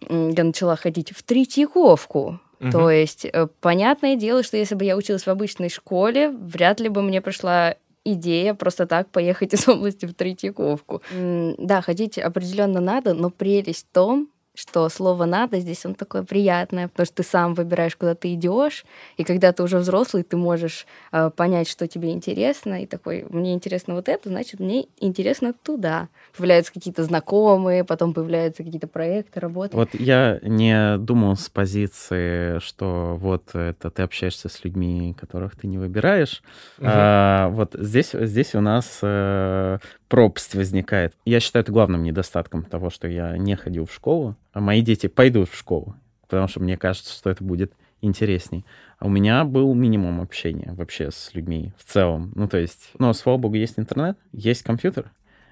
Я 0.01 0.43
начала 0.43 0.75
ходить 0.75 1.11
в 1.11 1.23
Третьяковку 1.23 2.39
Угу. 2.59 2.71
То 2.71 2.91
есть, 2.91 3.25
э, 3.25 3.47
понятное 3.61 4.15
дело, 4.15 4.43
что 4.43 4.57
если 4.57 4.75
бы 4.75 4.85
я 4.85 4.97
училась 4.97 5.25
в 5.25 5.29
обычной 5.29 5.69
школе, 5.69 6.29
вряд 6.29 6.79
ли 6.79 6.89
бы 6.89 7.01
мне 7.01 7.21
пришла 7.21 7.75
идея 8.03 8.53
просто 8.53 8.85
так 8.85 9.09
поехать 9.09 9.53
из 9.53 9.67
области 9.67 10.05
в 10.05 10.13
Третьяковку. 10.13 11.01
Да, 11.11 11.81
ходить 11.81 12.17
определенно 12.17 12.79
надо, 12.79 13.13
но 13.13 13.29
прелесть 13.29 13.87
в 13.89 13.93
том, 13.93 14.29
что 14.59 14.89
слово 14.89 15.23
«надо» 15.23 15.59
здесь 15.59 15.85
он 15.85 15.95
такое 15.95 16.23
приятное, 16.23 16.89
потому 16.89 17.05
что 17.05 17.15
ты 17.15 17.23
сам 17.23 17.53
выбираешь, 17.53 17.95
куда 17.95 18.13
ты 18.13 18.33
идешь, 18.33 18.85
и 19.15 19.23
когда 19.23 19.53
ты 19.53 19.63
уже 19.63 19.77
взрослый, 19.77 20.23
ты 20.23 20.35
можешь 20.35 20.85
э, 21.13 21.29
понять, 21.33 21.69
что 21.69 21.87
тебе 21.87 22.11
интересно, 22.11 22.83
и 22.83 22.85
такой, 22.85 23.25
мне 23.29 23.53
интересно 23.53 23.95
вот 23.95 24.09
это, 24.09 24.27
значит, 24.27 24.59
мне 24.59 24.87
интересно 24.99 25.53
туда. 25.53 26.09
Появляются 26.35 26.73
какие-то 26.73 27.05
знакомые, 27.05 27.85
потом 27.85 28.13
появляются 28.13 28.63
какие-то 28.63 28.87
проекты, 28.87 29.39
работы. 29.39 29.77
Вот 29.77 29.89
я 29.93 30.39
не 30.41 30.97
думал 30.97 31.37
с 31.37 31.47
позиции, 31.47 32.59
что 32.59 33.15
вот 33.17 33.55
это 33.55 33.89
ты 33.89 34.01
общаешься 34.01 34.49
с 34.49 34.65
людьми, 34.65 35.15
которых 35.17 35.55
ты 35.55 35.67
не 35.67 35.77
выбираешь. 35.77 36.43
Угу. 36.79 36.87
А, 36.89 37.47
вот 37.49 37.75
здесь, 37.79 38.11
здесь 38.11 38.55
у 38.55 38.61
нас 38.61 38.99
э, 39.03 39.77
пропасть 40.09 40.53
возникает. 40.53 41.13
Я 41.23 41.39
считаю 41.39 41.63
это 41.63 41.71
главным 41.71 42.03
недостатком 42.03 42.63
того, 42.63 42.89
что 42.89 43.07
я 43.07 43.37
не 43.37 43.55
ходил 43.55 43.85
в 43.85 43.93
школу, 43.93 44.35
мои 44.53 44.81
дети 44.81 45.07
пойдут 45.07 45.49
в 45.49 45.57
школу, 45.57 45.95
потому 46.27 46.47
что 46.47 46.61
мне 46.61 46.77
кажется, 46.77 47.13
что 47.13 47.29
это 47.29 47.43
будет 47.43 47.73
интересней. 48.01 48.65
А 48.97 49.05
у 49.05 49.09
меня 49.09 49.43
был 49.43 49.73
минимум 49.73 50.21
общения 50.21 50.73
вообще 50.73 51.11
с 51.11 51.33
людьми 51.33 51.73
в 51.77 51.83
целом. 51.83 52.31
Ну, 52.35 52.47
то 52.47 52.57
есть, 52.57 52.91
ну, 52.97 53.13
слава 53.13 53.37
богу, 53.37 53.55
есть 53.55 53.77
интернет, 53.77 54.17
есть 54.31 54.63
компьютер, 54.63 55.11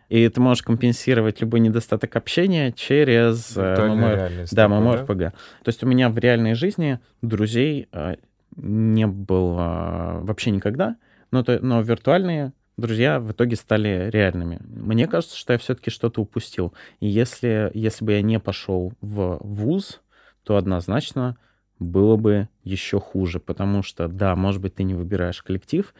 и 0.09 0.27
ты 0.29 0.39
можешь 0.39 0.63
компенсировать 0.63 1.41
любой 1.41 1.59
недостаток 1.59 2.15
общения 2.15 2.71
через 2.71 3.55
ММР, 3.55 4.47
да, 4.51 4.67
ММРПГ. 4.69 5.17
Да? 5.17 5.29
То 5.63 5.69
есть 5.69 5.83
у 5.83 5.87
меня 5.87 6.09
в 6.09 6.17
реальной 6.17 6.53
жизни 6.53 6.99
друзей 7.21 7.89
а, 7.91 8.15
не 8.55 9.05
было 9.05 10.19
вообще 10.21 10.51
никогда, 10.51 10.95
но, 11.31 11.43
то, 11.43 11.59
но 11.61 11.81
виртуальные 11.81 12.53
друзья 12.77 13.19
в 13.19 13.31
итоге 13.31 13.55
стали 13.55 14.09
реальными. 14.11 14.59
Мне 14.63 15.07
кажется, 15.07 15.37
что 15.37 15.53
я 15.53 15.59
все-таки 15.59 15.89
что-то 15.89 16.21
упустил. 16.21 16.73
И 16.99 17.07
если, 17.07 17.71
если 17.73 18.05
бы 18.05 18.13
я 18.13 18.21
не 18.21 18.39
пошел 18.39 18.93
в 19.01 19.39
ВУЗ, 19.41 20.01
то 20.43 20.57
однозначно 20.57 21.37
было 21.79 22.15
бы 22.15 22.49
еще 22.63 22.99
хуже, 22.99 23.39
потому 23.39 23.83
что, 23.83 24.07
да, 24.07 24.35
может 24.35 24.61
быть, 24.61 24.75
ты 24.75 24.83
не 24.83 24.93
выбираешь 24.93 25.41
коллектив, 25.43 25.93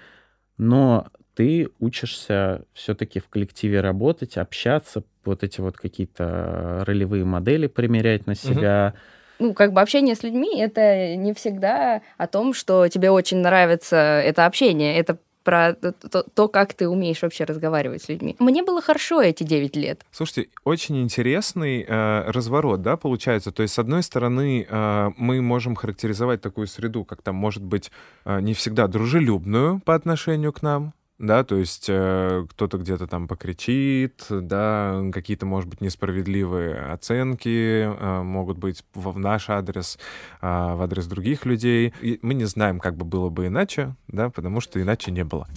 но 0.57 1.07
ты 1.35 1.69
учишься 1.79 2.63
все-таки 2.73 3.19
в 3.19 3.27
коллективе 3.29 3.81
работать, 3.81 4.37
общаться, 4.37 5.03
вот 5.23 5.43
эти 5.43 5.61
вот 5.61 5.77
какие-то 5.77 6.83
ролевые 6.87 7.25
модели 7.25 7.67
примерять 7.67 8.25
на 8.25 8.33
себя. 8.33 8.93
ну, 9.39 9.53
как 9.53 9.73
бы 9.73 9.81
общение 9.81 10.15
с 10.15 10.23
людьми 10.23 10.59
это 10.59 11.15
не 11.15 11.33
всегда 11.33 12.01
о 12.17 12.27
том, 12.27 12.53
что 12.53 12.87
тебе 12.87 13.11
очень 13.11 13.37
нравится 13.37 13.97
это 13.97 14.45
общение. 14.47 14.97
Это 14.97 15.19
про 15.47 15.75
то, 15.75 16.23
то, 16.23 16.49
как 16.49 16.73
ты 16.73 16.89
умеешь 16.89 17.21
вообще 17.21 17.45
разговаривать 17.45 18.03
с 18.03 18.09
людьми. 18.09 18.35
Мне 18.37 18.63
было 18.63 18.81
хорошо 18.81 19.21
эти 19.21 19.45
9 19.45 19.77
лет. 19.77 20.01
Слушайте, 20.11 20.49
очень 20.65 21.01
интересный 21.01 21.85
э, 21.87 22.31
разворот, 22.31 22.81
да, 22.81 22.97
получается. 22.97 23.53
То 23.53 23.63
есть, 23.63 23.73
с 23.73 23.79
одной 23.79 24.03
стороны, 24.03 24.67
э, 24.69 25.09
мы 25.15 25.41
можем 25.41 25.77
характеризовать 25.77 26.41
такую 26.41 26.67
среду, 26.67 27.05
как 27.05 27.21
там, 27.21 27.35
может 27.35 27.63
быть, 27.63 27.91
э, 28.25 28.41
не 28.41 28.53
всегда 28.53 28.87
дружелюбную 28.87 29.79
по 29.79 29.95
отношению 29.95 30.51
к 30.51 30.61
нам, 30.61 30.93
да, 31.19 31.43
то 31.43 31.55
есть 31.55 31.87
э, 31.89 32.45
кто-то 32.49 32.77
где-то 32.77 33.07
там 33.07 33.27
покричит, 33.27 34.25
да, 34.29 35.01
какие-то, 35.11 35.45
может 35.45 35.69
быть, 35.69 35.81
несправедливые 35.81 36.75
оценки 36.75 37.83
э, 37.83 38.21
могут 38.21 38.57
быть 38.57 38.83
в, 38.93 39.11
в 39.11 39.19
наш 39.19 39.49
адрес, 39.49 39.97
э, 40.41 40.45
в 40.45 40.81
адрес 40.81 41.07
других 41.07 41.45
людей. 41.45 41.93
И 42.01 42.19
мы 42.21 42.35
не 42.35 42.45
знаем, 42.45 42.79
как 42.79 42.95
бы 42.95 43.05
было 43.05 43.29
бы 43.29 43.47
иначе, 43.47 43.95
да, 44.07 44.29
потому 44.29 44.61
что 44.61 44.81
иначе 44.81 45.11
не 45.11 45.23
было. 45.23 45.47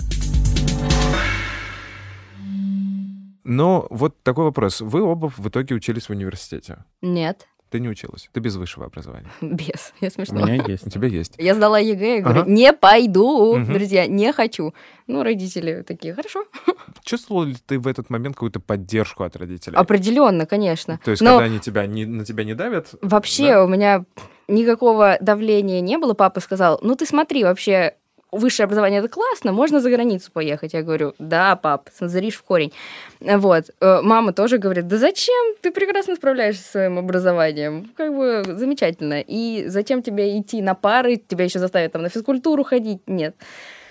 Но 3.44 3.86
вот 3.90 4.22
такой 4.22 4.44
вопрос. 4.44 4.80
Вы 4.80 5.02
оба 5.02 5.28
в 5.28 5.46
итоге 5.48 5.74
учились 5.74 6.06
в 6.06 6.10
университете? 6.10 6.84
Нет. 7.02 7.48
Ты 7.70 7.78
не 7.78 7.88
училась. 7.88 8.28
Ты 8.32 8.40
без 8.40 8.56
высшего 8.56 8.86
образования. 8.86 9.30
Без. 9.40 9.92
Я 10.00 10.10
смешно. 10.10 10.42
У 10.42 10.46
меня 10.46 10.64
есть. 10.66 10.86
У 10.86 10.90
тебя 10.90 11.06
есть. 11.06 11.34
Я 11.38 11.54
сдала 11.54 11.78
ЕГЭ 11.78 12.18
и 12.18 12.20
говорю, 12.20 12.40
ага. 12.42 12.50
не 12.50 12.72
пойду, 12.72 13.54
угу. 13.54 13.72
друзья, 13.72 14.06
не 14.08 14.32
хочу. 14.32 14.74
Ну, 15.06 15.22
родители 15.22 15.82
такие, 15.86 16.12
хорошо. 16.14 16.44
Чувствовал 17.04 17.44
ли 17.44 17.56
ты 17.64 17.78
в 17.78 17.86
этот 17.86 18.10
момент 18.10 18.34
какую-то 18.34 18.58
поддержку 18.58 19.22
от 19.22 19.36
родителей? 19.36 19.76
Определенно, 19.76 20.46
конечно. 20.46 20.98
То 21.04 21.12
есть, 21.12 21.22
Но... 21.22 21.38
когда 21.38 21.44
они 21.44 21.60
тебя 21.60 21.86
не, 21.86 22.06
на 22.06 22.24
тебя 22.24 22.42
не 22.42 22.54
давят? 22.54 22.94
Вообще, 23.02 23.54
да? 23.54 23.64
у 23.64 23.68
меня 23.68 24.04
никакого 24.48 25.16
давления 25.20 25.80
не 25.80 25.96
было. 25.96 26.14
Папа 26.14 26.40
сказал, 26.40 26.80
ну 26.82 26.96
ты 26.96 27.06
смотри, 27.06 27.44
вообще 27.44 27.94
высшее 28.32 28.64
образование 28.64 29.00
это 29.00 29.08
классно, 29.08 29.52
можно 29.52 29.80
за 29.80 29.90
границу 29.90 30.30
поехать. 30.32 30.72
Я 30.72 30.82
говорю, 30.82 31.14
да, 31.18 31.56
пап, 31.56 31.88
смотришь 31.94 32.36
в 32.36 32.42
корень. 32.42 32.72
Вот. 33.20 33.70
Э, 33.80 34.00
мама 34.02 34.32
тоже 34.32 34.58
говорит, 34.58 34.86
да 34.86 34.96
зачем? 34.96 35.56
Ты 35.60 35.70
прекрасно 35.70 36.16
справляешься 36.16 36.62
со 36.62 36.70
своим 36.70 36.98
образованием. 36.98 37.90
Как 37.96 38.14
бы 38.14 38.42
замечательно. 38.56 39.20
И 39.26 39.64
зачем 39.68 40.02
тебе 40.02 40.38
идти 40.38 40.62
на 40.62 40.74
пары, 40.74 41.16
тебя 41.16 41.44
еще 41.44 41.58
заставят 41.58 41.92
там 41.92 42.02
на 42.02 42.08
физкультуру 42.08 42.64
ходить? 42.64 43.00
Нет. 43.06 43.36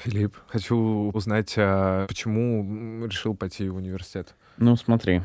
Филипп, 0.03 0.37
хочу 0.47 1.11
узнать, 1.13 1.53
а 1.57 2.07
почему 2.07 3.05
решил 3.05 3.35
пойти 3.35 3.67
в 3.69 3.75
университет? 3.75 4.33
Ну, 4.57 4.75
смотри. 4.75 5.21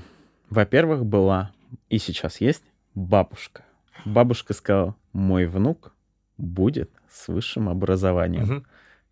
Во-первых, 0.50 1.04
была 1.04 1.52
и 1.88 1.98
сейчас 1.98 2.40
есть 2.40 2.64
бабушка. 2.94 3.64
Бабушка 4.04 4.52
сказала, 4.54 4.96
мой 5.12 5.46
внук 5.46 5.94
будет 6.36 6.90
с 7.10 7.28
высшим 7.28 7.68
образованием. 7.68 8.56
Угу. 8.56 8.64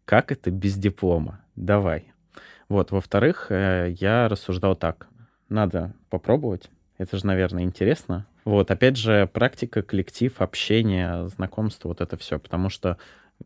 Как 0.04 0.32
это 0.32 0.50
без 0.50 0.76
диплома? 0.76 1.40
Давай. 1.56 2.12
Вот, 2.68 2.90
во-вторых, 2.90 3.46
э, 3.50 3.94
я 3.98 4.28
рассуждал 4.28 4.76
так. 4.76 5.08
Надо 5.48 5.94
попробовать. 6.10 6.70
Это 6.98 7.16
же, 7.16 7.26
наверное, 7.26 7.62
интересно. 7.64 8.26
Вот, 8.44 8.70
опять 8.70 8.96
же, 8.96 9.28
практика, 9.32 9.82
коллектив, 9.82 10.40
общение, 10.40 11.28
знакомство, 11.28 11.88
вот 11.88 12.00
это 12.00 12.16
все. 12.16 12.38
Потому 12.38 12.68
что 12.68 12.98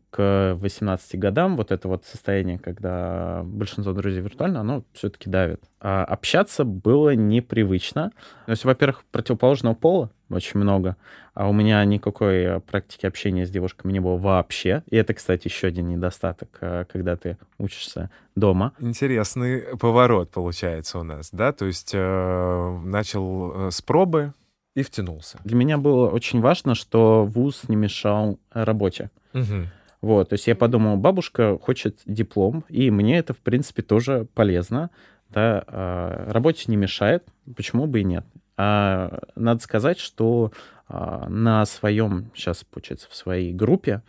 к 0.09 0.55
18 0.59 1.19
годам 1.19 1.57
вот 1.57 1.71
это 1.71 1.87
вот 1.87 2.05
состояние, 2.05 2.59
когда 2.59 3.41
большинство 3.43 3.93
друзей 3.93 4.21
виртуально, 4.21 4.61
оно 4.61 4.83
все-таки 4.93 5.29
давит. 5.29 5.61
А 5.79 6.03
общаться 6.03 6.63
было 6.63 7.15
непривычно. 7.15 8.11
То 8.45 8.51
есть, 8.51 8.65
во-первых, 8.65 9.03
противоположного 9.11 9.75
пола 9.75 10.11
очень 10.29 10.59
много, 10.59 10.97
а 11.33 11.47
у 11.47 11.53
меня 11.53 11.83
никакой 11.85 12.59
практики 12.61 13.05
общения 13.05 13.45
с 13.45 13.49
девушками 13.49 13.93
не 13.93 13.99
было 13.99 14.17
вообще. 14.17 14.83
И 14.89 14.95
это, 14.95 15.13
кстати, 15.13 15.47
еще 15.47 15.67
один 15.67 15.87
недостаток, 15.87 16.49
э, 16.61 16.85
когда 16.91 17.15
ты 17.15 17.37
учишься 17.57 18.09
дома. 18.35 18.73
Интересный 18.79 19.77
поворот 19.77 20.31
получается 20.31 20.99
у 20.99 21.03
нас, 21.03 21.29
да? 21.31 21.53
То 21.53 21.65
есть 21.65 21.91
э, 21.93 22.79
начал 22.83 23.67
э, 23.67 23.71
с 23.71 23.81
пробы 23.81 24.33
и 24.75 24.83
втянулся. 24.83 25.39
Для 25.43 25.55
меня 25.55 25.77
было 25.77 26.09
очень 26.09 26.41
важно, 26.41 26.75
что 26.75 27.25
вуз 27.25 27.63
не 27.67 27.75
мешал 27.75 28.39
работе. 28.51 29.09
Угу. 29.33 29.67
Вот, 30.07 30.29
то 30.29 30.35
есть 30.35 30.47
я 30.47 30.55
подумал, 30.55 30.95
бабушка 30.95 31.59
хочет 31.61 31.99
диплом, 32.05 32.63
и 32.69 32.89
мне 32.89 33.17
это, 33.17 33.33
в 33.33 33.39
принципе, 33.39 33.81
тоже 33.81 34.25
полезно. 34.35 34.89
Да, 35.27 35.65
а, 35.67 36.31
работе 36.31 36.63
не 36.67 36.77
мешает, 36.77 37.27
почему 37.57 37.87
бы 37.87 37.99
и 37.99 38.03
нет. 38.05 38.25
А 38.55 39.19
надо 39.35 39.61
сказать, 39.61 39.99
что 39.99 40.53
а, 40.87 41.27
на 41.27 41.65
своем, 41.65 42.31
сейчас, 42.33 42.63
получается, 42.63 43.09
в 43.11 43.15
своей 43.17 43.51
группе 43.51 44.01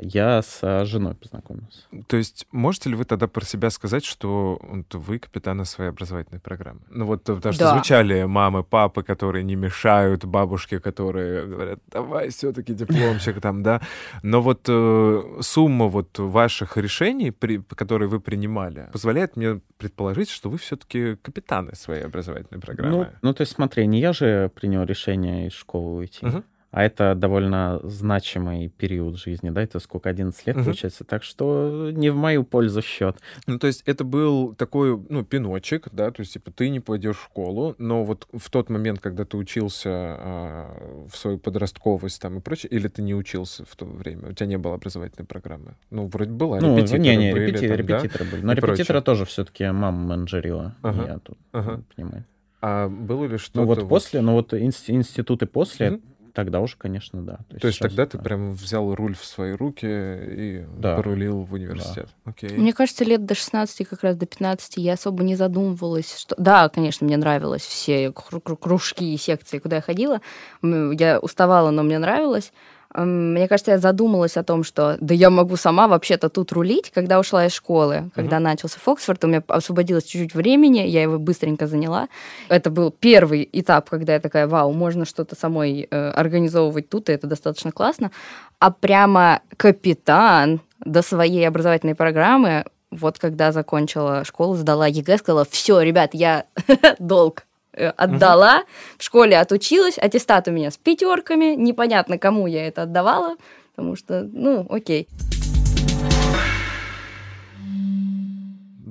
я 0.00 0.42
с 0.42 0.84
женой 0.84 1.14
познакомился. 1.14 1.82
То 2.06 2.16
есть 2.16 2.46
можете 2.52 2.90
ли 2.90 2.96
вы 2.96 3.04
тогда 3.04 3.26
про 3.26 3.44
себя 3.44 3.70
сказать, 3.70 4.04
что 4.04 4.60
вы 4.92 5.18
капитаны 5.18 5.64
своей 5.64 5.90
образовательной 5.90 6.40
программы? 6.40 6.80
Ну 6.88 7.04
вот 7.06 7.24
потому 7.24 7.52
что 7.52 7.64
да. 7.64 7.74
звучали 7.74 8.24
мамы, 8.24 8.62
папы, 8.62 9.02
которые 9.02 9.44
не 9.44 9.56
мешают, 9.56 10.24
бабушки, 10.24 10.78
которые 10.78 11.46
говорят, 11.46 11.78
давай 11.90 12.30
все-таки 12.30 12.74
дипломчик 12.74 13.40
там, 13.40 13.62
да. 13.62 13.80
Но 14.22 14.40
вот 14.40 14.66
э, 14.68 15.22
сумма 15.40 15.86
вот 15.86 16.18
ваших 16.18 16.76
решений, 16.76 17.30
при, 17.30 17.58
которые 17.58 18.08
вы 18.08 18.20
принимали, 18.20 18.88
позволяет 18.92 19.36
мне 19.36 19.60
предположить, 19.78 20.30
что 20.30 20.50
вы 20.50 20.58
все-таки 20.58 21.16
капитаны 21.16 21.74
своей 21.74 22.04
образовательной 22.04 22.60
программы. 22.60 22.96
Ну, 22.96 23.06
ну 23.22 23.34
то 23.34 23.42
есть 23.42 23.52
смотри, 23.52 23.86
не 23.86 24.00
я 24.00 24.12
же 24.12 24.50
принял 24.54 24.84
решение 24.84 25.48
из 25.48 25.52
школы 25.52 25.96
уйти. 25.96 26.26
Угу 26.26 26.42
а 26.74 26.82
это 26.82 27.14
довольно 27.14 27.78
значимый 27.84 28.66
период 28.66 29.16
жизни, 29.16 29.50
да, 29.50 29.62
это 29.62 29.78
сколько, 29.78 30.10
11 30.10 30.44
лет 30.44 30.56
угу. 30.56 30.64
получается, 30.64 31.04
так 31.04 31.22
что 31.22 31.90
не 31.92 32.10
в 32.10 32.16
мою 32.16 32.42
пользу 32.42 32.82
счет. 32.82 33.16
Ну, 33.46 33.60
то 33.60 33.68
есть 33.68 33.84
это 33.86 34.02
был 34.02 34.56
такой, 34.56 35.00
ну, 35.08 35.22
пиночек, 35.24 35.86
да, 35.92 36.10
то 36.10 36.20
есть, 36.20 36.32
типа, 36.32 36.50
ты 36.50 36.68
не 36.70 36.80
пойдешь 36.80 37.18
в 37.18 37.24
школу, 37.26 37.76
но 37.78 38.02
вот 38.02 38.26
в 38.32 38.50
тот 38.50 38.70
момент, 38.70 38.98
когда 38.98 39.24
ты 39.24 39.36
учился 39.36 39.88
а, 39.88 41.06
в 41.08 41.16
свою 41.16 41.38
подростковость 41.38 42.20
там 42.20 42.38
и 42.38 42.40
прочее, 42.40 42.70
или 42.72 42.88
ты 42.88 43.02
не 43.02 43.14
учился 43.14 43.64
в 43.64 43.76
то 43.76 43.84
время, 43.84 44.30
у 44.30 44.32
тебя 44.32 44.46
не 44.46 44.58
было 44.58 44.74
образовательной 44.74 45.26
программы? 45.26 45.76
Ну, 45.90 46.08
вроде 46.08 46.32
была, 46.32 46.58
ну, 46.58 46.76
репетиторы 46.76 47.02
не, 47.02 47.16
не, 47.16 47.32
были. 47.32 47.46
Репети, 47.46 47.68
там, 47.68 47.76
репетиторы 47.76 48.24
да? 48.24 48.30
были, 48.32 48.44
но 48.44 48.52
репетитора 48.52 49.00
тоже 49.00 49.26
все-таки 49.26 49.64
мама 49.70 50.16
менеджерила, 50.16 50.74
ага. 50.82 51.06
я 51.06 51.18
тут 51.20 51.38
ага. 51.52 51.84
понимаю. 51.94 52.24
А 52.60 52.88
было 52.88 53.26
ли 53.26 53.36
что-то... 53.36 53.60
Ну 53.60 53.66
вот, 53.66 53.78
вот 53.78 53.88
после, 53.88 54.22
ну 54.22 54.32
вот 54.32 54.54
институты 54.54 55.46
после, 55.46 55.92
угу 55.92 56.00
тогда 56.34 56.60
уже, 56.60 56.76
конечно, 56.76 57.22
да. 57.22 57.36
То 57.36 57.44
есть, 57.52 57.60
То 57.62 57.66
есть 57.68 57.78
тогда 57.78 58.06
ты 58.06 58.18
прям 58.18 58.52
взял 58.52 58.94
руль 58.94 59.14
в 59.14 59.24
свои 59.24 59.52
руки 59.52 59.86
и 59.86 60.66
да. 60.76 60.96
порулил 60.96 61.44
в 61.44 61.54
университет. 61.54 62.08
Да. 62.24 62.32
Окей. 62.32 62.50
Мне 62.50 62.72
кажется, 62.72 63.04
лет 63.04 63.24
до 63.24 63.34
16, 63.34 63.88
как 63.88 64.02
раз 64.02 64.16
до 64.16 64.26
15 64.26 64.76
я 64.76 64.94
особо 64.94 65.22
не 65.22 65.36
задумывалась, 65.36 66.18
что... 66.18 66.34
Да, 66.36 66.68
конечно, 66.68 67.06
мне 67.06 67.16
нравилось 67.16 67.62
все 67.62 68.12
кружки 68.12 69.14
и 69.14 69.16
секции, 69.16 69.58
куда 69.58 69.76
я 69.76 69.82
ходила. 69.82 70.20
Я 70.62 71.20
уставала, 71.20 71.70
но 71.70 71.82
мне 71.82 71.98
нравилось. 71.98 72.52
Мне 72.96 73.48
кажется, 73.48 73.72
я 73.72 73.78
задумалась 73.78 74.36
о 74.36 74.44
том, 74.44 74.62
что 74.62 74.96
да 75.00 75.14
я 75.14 75.28
могу 75.28 75.56
сама 75.56 75.88
вообще-то 75.88 76.28
тут 76.28 76.52
рулить, 76.52 76.92
когда 76.94 77.18
ушла 77.18 77.46
из 77.46 77.52
школы. 77.52 78.10
Когда 78.14 78.36
uh-huh. 78.36 78.40
начался 78.40 78.78
Фоксфорд, 78.78 79.24
у 79.24 79.26
меня 79.26 79.42
освободилось 79.48 80.04
чуть-чуть 80.04 80.34
времени, 80.34 80.78
я 80.78 81.02
его 81.02 81.18
быстренько 81.18 81.66
заняла. 81.66 82.08
Это 82.48 82.70
был 82.70 82.92
первый 82.92 83.48
этап, 83.52 83.90
когда 83.90 84.14
я 84.14 84.20
такая, 84.20 84.46
вау, 84.46 84.72
можно 84.72 85.04
что-то 85.04 85.34
самой 85.34 85.88
э, 85.90 86.10
организовывать 86.10 86.88
тут, 86.88 87.08
и 87.08 87.12
это 87.12 87.26
достаточно 87.26 87.72
классно. 87.72 88.12
А 88.60 88.70
прямо 88.70 89.40
капитан 89.56 90.60
до 90.84 91.02
своей 91.02 91.48
образовательной 91.48 91.96
программы, 91.96 92.64
вот 92.92 93.18
когда 93.18 93.50
закончила 93.50 94.24
школу, 94.24 94.54
сдала 94.54 94.86
ЕГЭ, 94.86 95.18
сказала, 95.18 95.44
все, 95.50 95.80
ребят, 95.80 96.10
я 96.12 96.44
долг 97.00 97.42
отдала, 97.74 98.58
угу. 98.58 98.66
в 98.98 99.02
школе 99.02 99.38
отучилась, 99.38 99.98
аттестат 99.98 100.48
у 100.48 100.50
меня 100.50 100.70
с 100.70 100.76
пятерками, 100.76 101.54
непонятно, 101.54 102.18
кому 102.18 102.46
я 102.46 102.66
это 102.66 102.82
отдавала, 102.82 103.36
потому 103.74 103.96
что, 103.96 104.28
ну, 104.32 104.66
окей. 104.68 105.08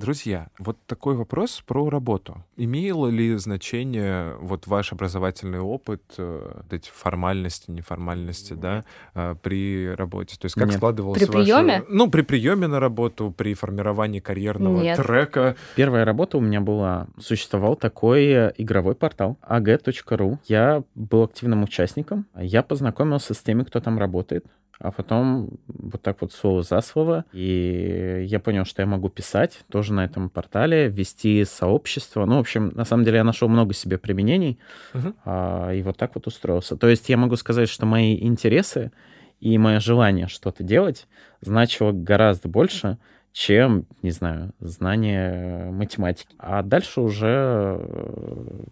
Друзья, 0.04 0.48
вот 0.58 0.76
такой 0.86 1.16
вопрос 1.16 1.62
про 1.66 1.88
работу. 1.88 2.44
Имело 2.58 3.08
ли 3.08 3.36
значение 3.36 4.34
вот 4.38 4.66
ваш 4.66 4.92
образовательный 4.92 5.60
опыт, 5.60 6.02
э, 6.18 6.60
эти 6.70 6.90
формальности, 6.94 7.70
неформальности, 7.70 8.52
да, 8.52 8.84
э, 9.14 9.34
при 9.42 9.94
работе? 9.94 10.36
То 10.38 10.44
есть 10.44 10.56
как 10.56 10.66
Нет. 10.66 10.76
складывался 10.76 11.26
При 11.26 11.32
приеме? 11.32 11.78
Ваш... 11.78 11.88
Ну, 11.88 12.10
при 12.10 12.20
приеме 12.20 12.66
на 12.66 12.80
работу, 12.80 13.32
при 13.34 13.54
формировании 13.54 14.20
карьерного 14.20 14.82
Нет. 14.82 14.98
трека. 14.98 15.56
Первая 15.74 16.04
работа 16.04 16.36
у 16.36 16.42
меня 16.42 16.60
была, 16.60 17.06
существовал 17.18 17.74
такой 17.74 18.50
игровой 18.58 18.96
портал 18.96 19.38
ag.ru. 19.40 20.36
Я 20.44 20.82
был 20.94 21.22
активным 21.22 21.62
участником. 21.62 22.26
Я 22.36 22.62
познакомился 22.62 23.32
с 23.32 23.38
теми, 23.38 23.62
кто 23.62 23.80
там 23.80 23.98
работает 23.98 24.44
а 24.78 24.90
потом 24.90 25.50
вот 25.68 26.02
так 26.02 26.20
вот 26.20 26.32
слово 26.32 26.62
за 26.62 26.80
слово, 26.80 27.24
и 27.32 28.24
я 28.26 28.40
понял, 28.40 28.64
что 28.64 28.82
я 28.82 28.86
могу 28.86 29.08
писать 29.08 29.60
тоже 29.70 29.92
на 29.92 30.04
этом 30.04 30.28
портале, 30.28 30.88
вести 30.88 31.44
сообщество. 31.44 32.24
Ну, 32.24 32.36
в 32.36 32.40
общем, 32.40 32.72
на 32.74 32.84
самом 32.84 33.04
деле 33.04 33.18
я 33.18 33.24
нашел 33.24 33.48
много 33.48 33.74
себе 33.74 33.98
применений, 33.98 34.58
uh-huh. 34.92 35.14
а, 35.24 35.72
и 35.72 35.82
вот 35.82 35.96
так 35.96 36.14
вот 36.14 36.26
устроился. 36.26 36.76
То 36.76 36.88
есть 36.88 37.08
я 37.08 37.16
могу 37.16 37.36
сказать, 37.36 37.68
что 37.68 37.86
мои 37.86 38.18
интересы 38.20 38.92
и 39.40 39.58
мое 39.58 39.80
желание 39.80 40.26
что-то 40.28 40.62
делать 40.62 41.06
значило 41.40 41.92
гораздо 41.92 42.48
больше, 42.48 42.98
чем, 43.34 43.86
не 44.02 44.12
знаю, 44.12 44.52
знание 44.60 45.72
математики. 45.72 46.36
А 46.38 46.62
дальше 46.62 47.00
уже 47.00 47.80
э, 47.80 48.64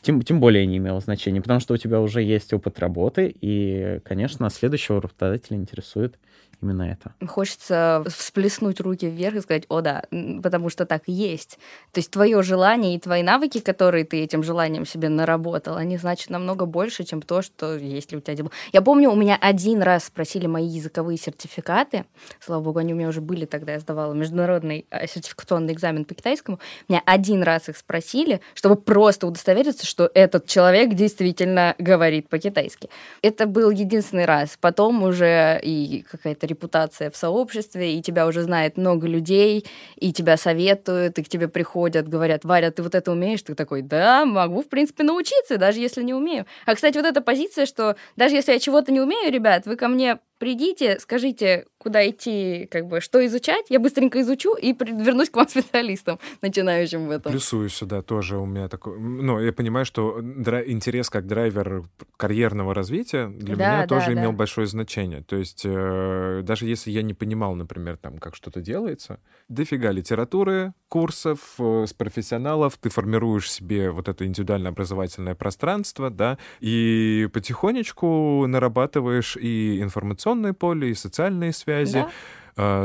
тем, 0.00 0.22
тем 0.22 0.40
более 0.40 0.64
не 0.64 0.78
имело 0.78 1.00
значения, 1.00 1.42
потому 1.42 1.60
что 1.60 1.74
у 1.74 1.76
тебя 1.76 2.00
уже 2.00 2.22
есть 2.22 2.54
опыт 2.54 2.78
работы, 2.78 3.32
и, 3.38 4.00
конечно, 4.04 4.48
следующего 4.48 5.02
работодателя 5.02 5.58
интересует 5.58 6.18
именно 6.62 6.82
это. 6.82 7.14
Хочется 7.26 8.04
всплеснуть 8.08 8.80
руки 8.80 9.06
вверх 9.06 9.36
и 9.36 9.40
сказать, 9.40 9.64
о 9.68 9.80
да, 9.80 10.04
потому 10.42 10.70
что 10.70 10.86
так 10.86 11.02
и 11.06 11.12
есть. 11.12 11.58
То 11.92 11.98
есть 11.98 12.10
твое 12.10 12.42
желание 12.42 12.96
и 12.96 12.98
твои 12.98 13.22
навыки, 13.22 13.60
которые 13.60 14.04
ты 14.04 14.22
этим 14.22 14.42
желанием 14.42 14.86
себе 14.86 15.08
наработал, 15.08 15.76
они 15.76 15.98
значат 15.98 16.30
намного 16.30 16.66
больше, 16.66 17.04
чем 17.04 17.22
то, 17.22 17.42
что 17.42 17.76
есть 17.76 18.12
ли 18.12 18.18
у 18.18 18.20
тебя 18.20 18.34
диплом. 18.34 18.52
Я 18.72 18.82
помню, 18.82 19.10
у 19.10 19.16
меня 19.16 19.36
один 19.40 19.82
раз 19.82 20.04
спросили 20.04 20.46
мои 20.46 20.66
языковые 20.66 21.18
сертификаты, 21.18 22.04
слава 22.40 22.62
богу, 22.62 22.78
они 22.78 22.94
у 22.94 22.96
меня 22.96 23.08
уже 23.08 23.20
были 23.20 23.44
тогда, 23.44 23.72
я 23.72 23.80
сдавала 23.80 24.05
международный 24.14 24.86
э, 24.90 25.06
сертификационный 25.06 25.72
экзамен 25.72 26.04
по 26.04 26.14
китайскому, 26.14 26.58
меня 26.88 27.02
один 27.04 27.42
раз 27.42 27.68
их 27.68 27.76
спросили, 27.76 28.40
чтобы 28.54 28.76
просто 28.76 29.26
удостовериться, 29.26 29.86
что 29.86 30.10
этот 30.14 30.46
человек 30.46 30.94
действительно 30.94 31.74
говорит 31.78 32.28
по-китайски. 32.28 32.88
Это 33.22 33.46
был 33.46 33.70
единственный 33.70 34.24
раз. 34.24 34.58
Потом 34.60 35.02
уже 35.02 35.60
и 35.62 36.04
какая-то 36.10 36.46
репутация 36.46 37.10
в 37.10 37.16
сообществе, 37.16 37.94
и 37.94 38.02
тебя 38.02 38.26
уже 38.26 38.42
знает 38.42 38.76
много 38.76 39.06
людей, 39.06 39.66
и 39.96 40.12
тебя 40.12 40.36
советуют, 40.36 41.18
и 41.18 41.22
к 41.22 41.28
тебе 41.28 41.48
приходят, 41.48 42.08
говорят, 42.08 42.44
Варя, 42.44 42.70
ты 42.70 42.82
вот 42.82 42.94
это 42.94 43.12
умеешь? 43.12 43.42
Ты 43.42 43.54
такой, 43.54 43.82
да, 43.82 44.24
могу, 44.24 44.62
в 44.62 44.68
принципе, 44.68 45.02
научиться, 45.02 45.58
даже 45.58 45.80
если 45.80 46.02
не 46.02 46.14
умею. 46.14 46.46
А, 46.66 46.74
кстати, 46.74 46.96
вот 46.96 47.06
эта 47.06 47.20
позиция, 47.20 47.66
что 47.66 47.96
даже 48.16 48.34
если 48.34 48.52
я 48.52 48.58
чего-то 48.58 48.92
не 48.92 49.00
умею, 49.00 49.32
ребят, 49.32 49.66
вы 49.66 49.76
ко 49.76 49.88
мне 49.88 50.18
придите, 50.38 50.98
скажите, 50.98 51.66
куда 51.78 52.08
идти, 52.08 52.68
как 52.70 52.86
бы, 52.86 53.00
что 53.00 53.24
изучать, 53.26 53.66
я 53.68 53.78
быстренько 53.78 54.20
изучу 54.20 54.54
и 54.54 54.72
вернусь 54.72 55.30
к 55.30 55.36
вам 55.36 55.48
специалистам, 55.48 56.18
начинающим 56.42 57.06
в 57.06 57.10
этом. 57.10 57.32
Плюсую 57.32 57.68
сюда 57.68 58.02
тоже 58.02 58.38
у 58.38 58.46
меня 58.46 58.68
такой... 58.68 58.98
Ну, 58.98 59.38
я 59.40 59.52
понимаю, 59.52 59.86
что 59.86 60.18
дра- 60.20 60.64
интерес 60.66 61.10
как 61.10 61.26
драйвер 61.26 61.84
карьерного 62.16 62.74
развития 62.74 63.28
для 63.28 63.56
да, 63.56 63.68
меня 63.70 63.80
да, 63.82 63.86
тоже 63.86 64.06
да. 64.06 64.20
имел 64.20 64.32
большое 64.32 64.66
значение. 64.66 65.22
То 65.22 65.36
есть 65.36 65.62
э, 65.64 66.42
даже 66.42 66.66
если 66.66 66.90
я 66.90 67.02
не 67.02 67.14
понимал, 67.14 67.54
например, 67.54 67.96
там, 67.96 68.18
как 68.18 68.34
что-то 68.34 68.60
делается, 68.60 69.20
дофига 69.48 69.92
литературы, 69.92 70.72
курсов 70.88 71.54
э, 71.58 71.84
с 71.86 71.92
профессионалов, 71.92 72.76
ты 72.78 72.90
формируешь 72.90 73.50
себе 73.50 73.90
вот 73.90 74.08
это 74.08 74.26
индивидуальное 74.26 74.72
образовательное 74.72 75.34
пространство, 75.34 76.10
да, 76.10 76.38
и 76.60 77.28
потихонечку 77.32 78.44
нарабатываешь 78.48 79.36
и 79.36 79.80
информационную 79.80 80.25
информационное 80.26 80.52
поле, 80.52 80.90
и 80.90 80.94
социальные 80.94 81.52
связи. 81.52 82.04
Да 82.04 82.10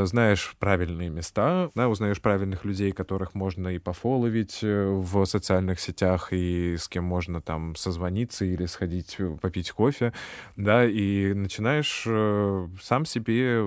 знаешь 0.05 0.53
правильные 0.59 1.07
места, 1.07 1.71
да, 1.75 1.87
узнаешь 1.87 2.21
правильных 2.21 2.65
людей, 2.65 2.91
которых 2.91 3.33
можно 3.33 3.69
и 3.69 3.79
пофоловить 3.79 4.59
э, 4.63 4.85
в 4.85 5.23
социальных 5.23 5.79
сетях, 5.79 6.33
и 6.33 6.75
с 6.77 6.89
кем 6.89 7.05
можно 7.05 7.41
там 7.41 7.77
созвониться 7.77 8.43
или 8.43 8.65
сходить 8.65 9.15
э, 9.17 9.37
попить 9.41 9.71
кофе, 9.71 10.11
да, 10.57 10.85
и 10.85 11.33
начинаешь 11.33 12.03
э, 12.05 12.67
сам 12.81 13.05
себе 13.05 13.63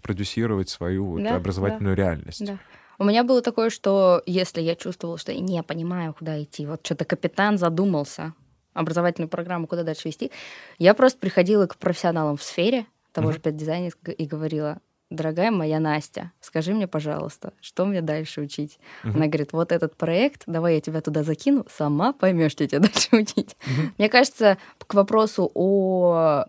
продюсировать 0.00 0.68
свою 0.68 1.18
да, 1.18 1.34
образовательную 1.34 1.96
да, 1.96 2.02
реальность. 2.04 2.46
Да. 2.46 2.58
У 3.00 3.02
меня 3.02 3.24
было 3.24 3.42
такое, 3.42 3.70
что 3.70 4.22
если 4.26 4.60
я 4.60 4.76
чувствовала, 4.76 5.18
что 5.18 5.32
я 5.32 5.40
не 5.40 5.60
понимаю, 5.64 6.14
куда 6.14 6.40
идти, 6.40 6.66
вот 6.66 6.86
что-то 6.86 7.04
капитан 7.04 7.58
задумался, 7.58 8.32
образовательную 8.74 9.28
программу 9.28 9.66
куда 9.66 9.82
дальше 9.82 10.06
вести, 10.06 10.30
я 10.78 10.94
просто 10.94 11.18
приходила 11.18 11.66
к 11.66 11.76
профессионалам 11.78 12.36
в 12.36 12.44
сфере, 12.44 12.86
того 13.12 13.32
же 13.32 13.40
педдизайнера 13.40 13.94
и 14.16 14.26
говорила, 14.26 14.80
дорогая 15.10 15.50
моя 15.50 15.80
Настя, 15.80 16.32
скажи 16.40 16.74
мне, 16.74 16.86
пожалуйста, 16.86 17.52
что 17.60 17.86
мне 17.86 18.02
дальше 18.02 18.40
учить? 18.42 18.78
Uh-huh. 19.02 19.14
Она 19.14 19.26
говорит, 19.26 19.52
вот 19.52 19.72
этот 19.72 19.96
проект, 19.96 20.42
давай 20.46 20.76
я 20.76 20.80
тебя 20.80 21.00
туда 21.00 21.22
закину, 21.22 21.66
сама 21.70 22.12
поймешь, 22.12 22.52
что 22.52 22.66
тебе 22.66 22.78
дальше 22.80 23.08
учить. 23.12 23.56
Uh-huh. 23.60 23.90
Мне 23.98 24.08
кажется, 24.08 24.58
к 24.78 24.94
вопросу 24.94 25.50
о 25.54 26.44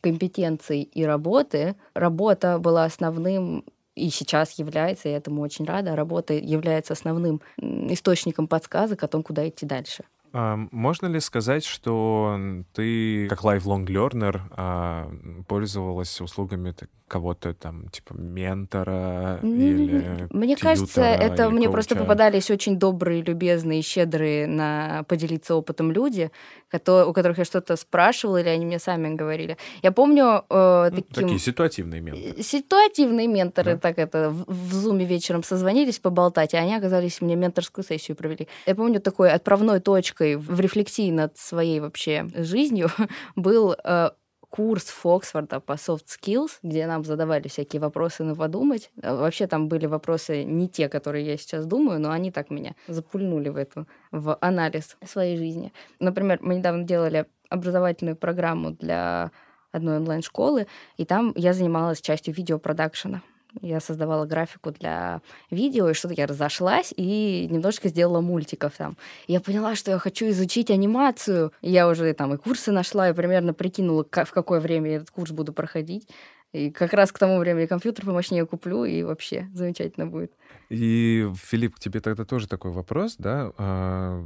компетенции 0.00 0.82
и 0.82 1.04
работы, 1.04 1.76
работа 1.94 2.58
была 2.58 2.84
основным 2.84 3.64
и 3.96 4.08
сейчас 4.08 4.52
является, 4.58 5.08
я 5.08 5.16
этому 5.16 5.42
очень 5.42 5.66
рада, 5.66 5.94
работа 5.94 6.32
является 6.32 6.94
основным 6.94 7.42
источником 7.58 8.48
подсказок 8.48 9.02
о 9.02 9.08
том, 9.08 9.22
куда 9.22 9.46
идти 9.46 9.66
дальше. 9.66 10.04
А 10.32 10.56
можно 10.70 11.06
ли 11.06 11.20
сказать, 11.20 11.64
что 11.64 12.38
ты, 12.72 13.26
как 13.28 13.42
lifelong 13.44 13.84
learner, 13.86 14.40
а, 14.52 15.10
пользовалась 15.48 16.20
услугами 16.20 16.74
кого-то 17.08 17.54
там, 17.54 17.88
типа, 17.88 18.14
ментора 18.14 19.40
или 19.42 20.28
Мне 20.30 20.56
кажется, 20.56 21.02
это 21.02 21.50
мне 21.50 21.62
коуча. 21.66 21.72
просто 21.72 21.96
попадались 21.96 22.50
очень 22.52 22.78
добрые, 22.78 23.22
любезные, 23.22 23.82
щедрые 23.82 24.46
на 24.46 25.02
поделиться 25.08 25.56
опытом 25.56 25.90
люди, 25.90 26.30
у 26.78 27.12
которых 27.12 27.38
я 27.38 27.44
что-то 27.44 27.76
спрашивала, 27.76 28.40
или 28.40 28.48
они 28.48 28.66
мне 28.66 28.78
сами 28.78 29.14
говорили. 29.14 29.56
Я 29.82 29.92
помню... 29.92 30.44
Э, 30.50 30.90
таким... 30.90 31.12
Такие 31.12 31.38
ситуативные 31.38 32.00
менторы. 32.00 32.42
Ситуативные 32.42 33.26
менторы, 33.26 33.74
да. 33.74 33.78
так 33.78 33.98
это, 33.98 34.30
в, 34.30 34.44
в 34.46 34.72
зуме 34.72 35.04
вечером 35.04 35.42
созвонились 35.42 35.98
поболтать, 35.98 36.54
и 36.54 36.56
они 36.56 36.74
оказались 36.74 37.20
мне 37.20 37.36
менторскую 37.36 37.84
сессию 37.84 38.16
провели. 38.16 38.48
Я 38.66 38.74
помню 38.74 39.00
такой 39.00 39.30
отправной 39.30 39.80
точкой 39.80 40.36
в 40.36 40.60
рефлексии 40.60 41.10
над 41.10 41.36
своей 41.38 41.80
вообще 41.80 42.26
жизнью 42.34 42.88
был 43.36 43.74
э, 43.84 44.10
курс 44.50 44.84
Фоксфорда 44.86 45.60
по 45.60 45.72
soft 45.72 46.06
skills, 46.06 46.58
где 46.62 46.86
нам 46.86 47.04
задавали 47.04 47.48
всякие 47.48 47.80
вопросы 47.80 48.24
на 48.24 48.34
подумать. 48.34 48.90
А 49.02 49.14
вообще 49.14 49.46
там 49.46 49.68
были 49.68 49.86
вопросы 49.86 50.44
не 50.44 50.68
те, 50.68 50.88
которые 50.88 51.24
я 51.24 51.36
сейчас 51.36 51.66
думаю, 51.66 52.00
но 52.00 52.10
они 52.10 52.30
так 52.30 52.50
меня 52.50 52.74
запульнули 52.88 53.48
в 53.48 53.56
эту, 53.56 53.86
в 54.10 54.36
анализ 54.40 54.96
своей 55.04 55.36
жизни. 55.36 55.72
Например, 56.00 56.38
мы 56.42 56.56
недавно 56.56 56.84
делали 56.84 57.26
образовательную 57.48 58.16
программу 58.16 58.72
для 58.72 59.30
одной 59.72 59.96
онлайн-школы, 59.98 60.66
и 60.96 61.04
там 61.04 61.32
я 61.36 61.52
занималась 61.52 62.00
частью 62.00 62.34
видеопродакшена. 62.34 63.22
Я 63.60 63.80
создавала 63.80 64.26
графику 64.26 64.70
для 64.70 65.20
видео, 65.50 65.90
и 65.90 65.94
что-то 65.94 66.14
я 66.14 66.26
разошлась 66.26 66.92
и 66.96 67.48
немножечко 67.50 67.88
сделала 67.88 68.20
мультиков 68.20 68.72
там. 68.76 68.96
Я 69.26 69.40
поняла, 69.40 69.74
что 69.74 69.90
я 69.90 69.98
хочу 69.98 70.28
изучить 70.30 70.70
анимацию. 70.70 71.52
Я 71.62 71.88
уже 71.88 72.12
там 72.14 72.34
и 72.34 72.36
курсы 72.36 72.72
нашла, 72.72 73.08
и 73.08 73.12
примерно 73.12 73.52
прикинула, 73.52 74.02
как, 74.04 74.28
в 74.28 74.32
какое 74.32 74.60
время 74.60 74.90
я 74.90 74.96
этот 74.96 75.10
курс 75.10 75.30
буду 75.32 75.52
проходить. 75.52 76.08
И 76.52 76.70
как 76.70 76.92
раз 76.94 77.12
к 77.12 77.18
тому 77.18 77.38
времени 77.38 77.66
компьютер 77.66 78.04
помощнее 78.04 78.44
куплю, 78.44 78.84
и 78.84 79.04
вообще 79.04 79.48
замечательно 79.54 80.06
будет. 80.06 80.32
И, 80.68 81.28
Филипп, 81.36 81.76
к 81.76 81.78
тебе 81.78 82.00
тогда 82.00 82.24
тоже 82.24 82.48
такой 82.48 82.72
вопрос, 82.72 83.16
да? 83.18 83.52
А 83.56 84.24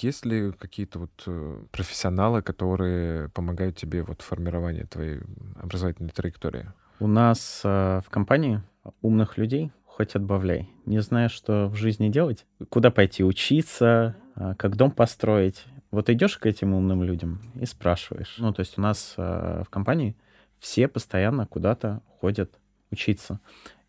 есть 0.00 0.24
ли 0.24 0.52
какие-то 0.52 1.00
вот 1.00 1.22
э, 1.26 1.58
профессионалы, 1.70 2.40
которые 2.42 3.28
помогают 3.30 3.76
тебе 3.76 4.02
вот 4.02 4.22
в 4.22 4.24
формировании 4.24 4.84
твоей 4.84 5.20
образовательной 5.62 6.10
траектории? 6.10 6.66
У 6.98 7.06
нас 7.06 7.60
э, 7.64 8.00
в 8.04 8.10
компании 8.10 8.62
умных 9.02 9.38
людей 9.38 9.70
хоть 9.84 10.14
отбавляй. 10.14 10.68
Не 10.84 11.00
знаешь, 11.00 11.32
что 11.32 11.68
в 11.68 11.74
жизни 11.74 12.08
делать, 12.08 12.46
куда 12.68 12.90
пойти 12.90 13.24
учиться, 13.24 14.16
э, 14.34 14.54
как 14.58 14.76
дом 14.76 14.90
построить. 14.90 15.64
Вот 15.90 16.10
идешь 16.10 16.36
к 16.38 16.46
этим 16.46 16.74
умным 16.74 17.02
людям 17.02 17.40
и 17.54 17.66
спрашиваешь. 17.66 18.36
Ну, 18.38 18.52
то 18.52 18.60
есть 18.60 18.78
у 18.78 18.80
нас 18.80 19.14
э, 19.16 19.62
в 19.66 19.70
компании 19.70 20.16
все 20.58 20.88
постоянно 20.88 21.46
куда-то 21.46 22.02
ходят 22.20 22.58
учиться. 22.90 23.40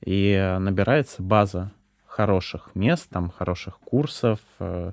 И 0.05 0.57
набирается 0.59 1.23
база 1.23 1.71
хороших 2.05 2.71
мест, 2.73 3.09
там, 3.09 3.29
хороших 3.29 3.79
курсов, 3.79 4.39
э, 4.59 4.91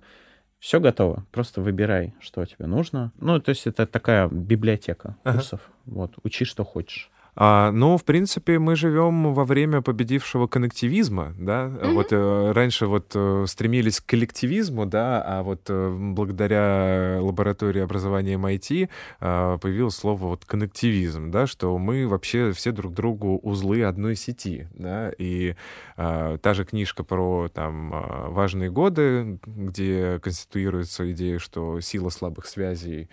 все 0.58 0.80
готово. 0.80 1.24
Просто 1.30 1.60
выбирай, 1.60 2.14
что 2.20 2.44
тебе 2.44 2.66
нужно. 2.66 3.12
Ну, 3.18 3.40
то 3.40 3.50
есть 3.50 3.66
это 3.66 3.86
такая 3.86 4.28
библиотека 4.28 5.16
курсов. 5.22 5.60
Ага. 5.64 5.96
Вот, 5.96 6.14
учи, 6.22 6.44
что 6.44 6.64
хочешь. 6.64 7.10
А, 7.36 7.72
ну, 7.72 7.96
в 7.96 8.04
принципе, 8.04 8.58
мы 8.58 8.76
живем 8.76 9.34
во 9.34 9.44
время 9.44 9.82
победившего 9.82 10.46
коннективизма, 10.46 11.34
да. 11.38 11.66
Mm-hmm. 11.66 11.92
Вот 11.94 12.06
э, 12.12 12.52
раньше 12.52 12.86
вот 12.86 13.12
э, 13.14 13.44
стремились 13.48 14.00
к 14.00 14.06
коллективизму, 14.06 14.86
да, 14.86 15.22
а 15.26 15.42
вот 15.42 15.62
э, 15.68 15.96
благодаря 15.96 17.18
лаборатории 17.20 17.82
образования 17.82 18.34
MIT 18.34 18.88
э, 19.20 19.58
появилось 19.60 19.96
слово 19.96 20.28
вот 20.28 20.44
коннективизм, 20.44 21.30
да, 21.30 21.46
что 21.46 21.76
мы 21.78 22.06
вообще 22.06 22.52
все 22.52 22.70
друг 22.70 22.94
другу 22.94 23.38
узлы 23.42 23.82
одной 23.82 24.14
сети, 24.14 24.68
да, 24.74 25.10
и 25.18 25.56
э, 25.96 26.38
та 26.40 26.54
же 26.54 26.64
книжка 26.64 27.02
про 27.02 27.48
там 27.52 27.92
э, 27.92 28.28
важные 28.28 28.70
годы, 28.70 29.40
где 29.44 30.20
конституируется 30.22 31.10
идея, 31.10 31.40
что 31.40 31.80
сила 31.80 32.10
слабых 32.10 32.46
связей 32.46 33.08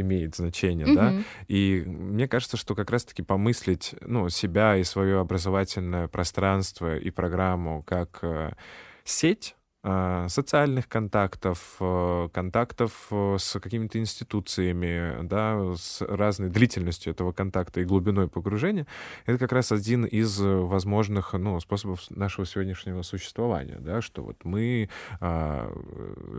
имеет 0.00 0.36
значение, 0.36 0.86
mm-hmm. 0.86 0.94
да. 0.94 1.14
И 1.48 1.82
мне 1.86 2.28
кажется, 2.28 2.56
что 2.56 2.74
как 2.74 2.90
раз-таки 2.90 3.22
помыслить, 3.22 3.94
ну, 4.00 4.28
себя 4.28 4.76
и 4.76 4.84
свое 4.84 5.20
образовательное 5.20 6.08
пространство 6.08 6.96
и 6.96 7.10
программу 7.10 7.82
как 7.82 8.18
э, 8.22 8.52
сеть, 9.04 9.56
социальных 10.28 10.88
контактов, 10.88 11.76
э, 11.78 12.28
контактов 12.32 13.06
э, 13.10 13.36
с 13.38 13.60
какими-то 13.60 13.98
институциями, 13.98 15.22
да, 15.22 15.74
с 15.76 16.00
разной 16.00 16.50
длительностью 16.50 17.12
этого 17.12 17.32
контакта 17.32 17.80
и 17.80 17.84
глубиной 17.84 18.28
погружения, 18.28 18.86
это 19.26 19.38
как 19.38 19.52
раз 19.52 19.70
один 19.70 20.04
из 20.04 20.40
возможных 20.40 21.34
ну, 21.34 21.60
способов 21.60 22.00
нашего 22.10 22.46
сегодняшнего 22.46 23.02
существования, 23.02 23.76
да, 23.78 24.00
что 24.00 24.22
вот 24.22 24.44
мы 24.44 24.88
а, 25.20 25.72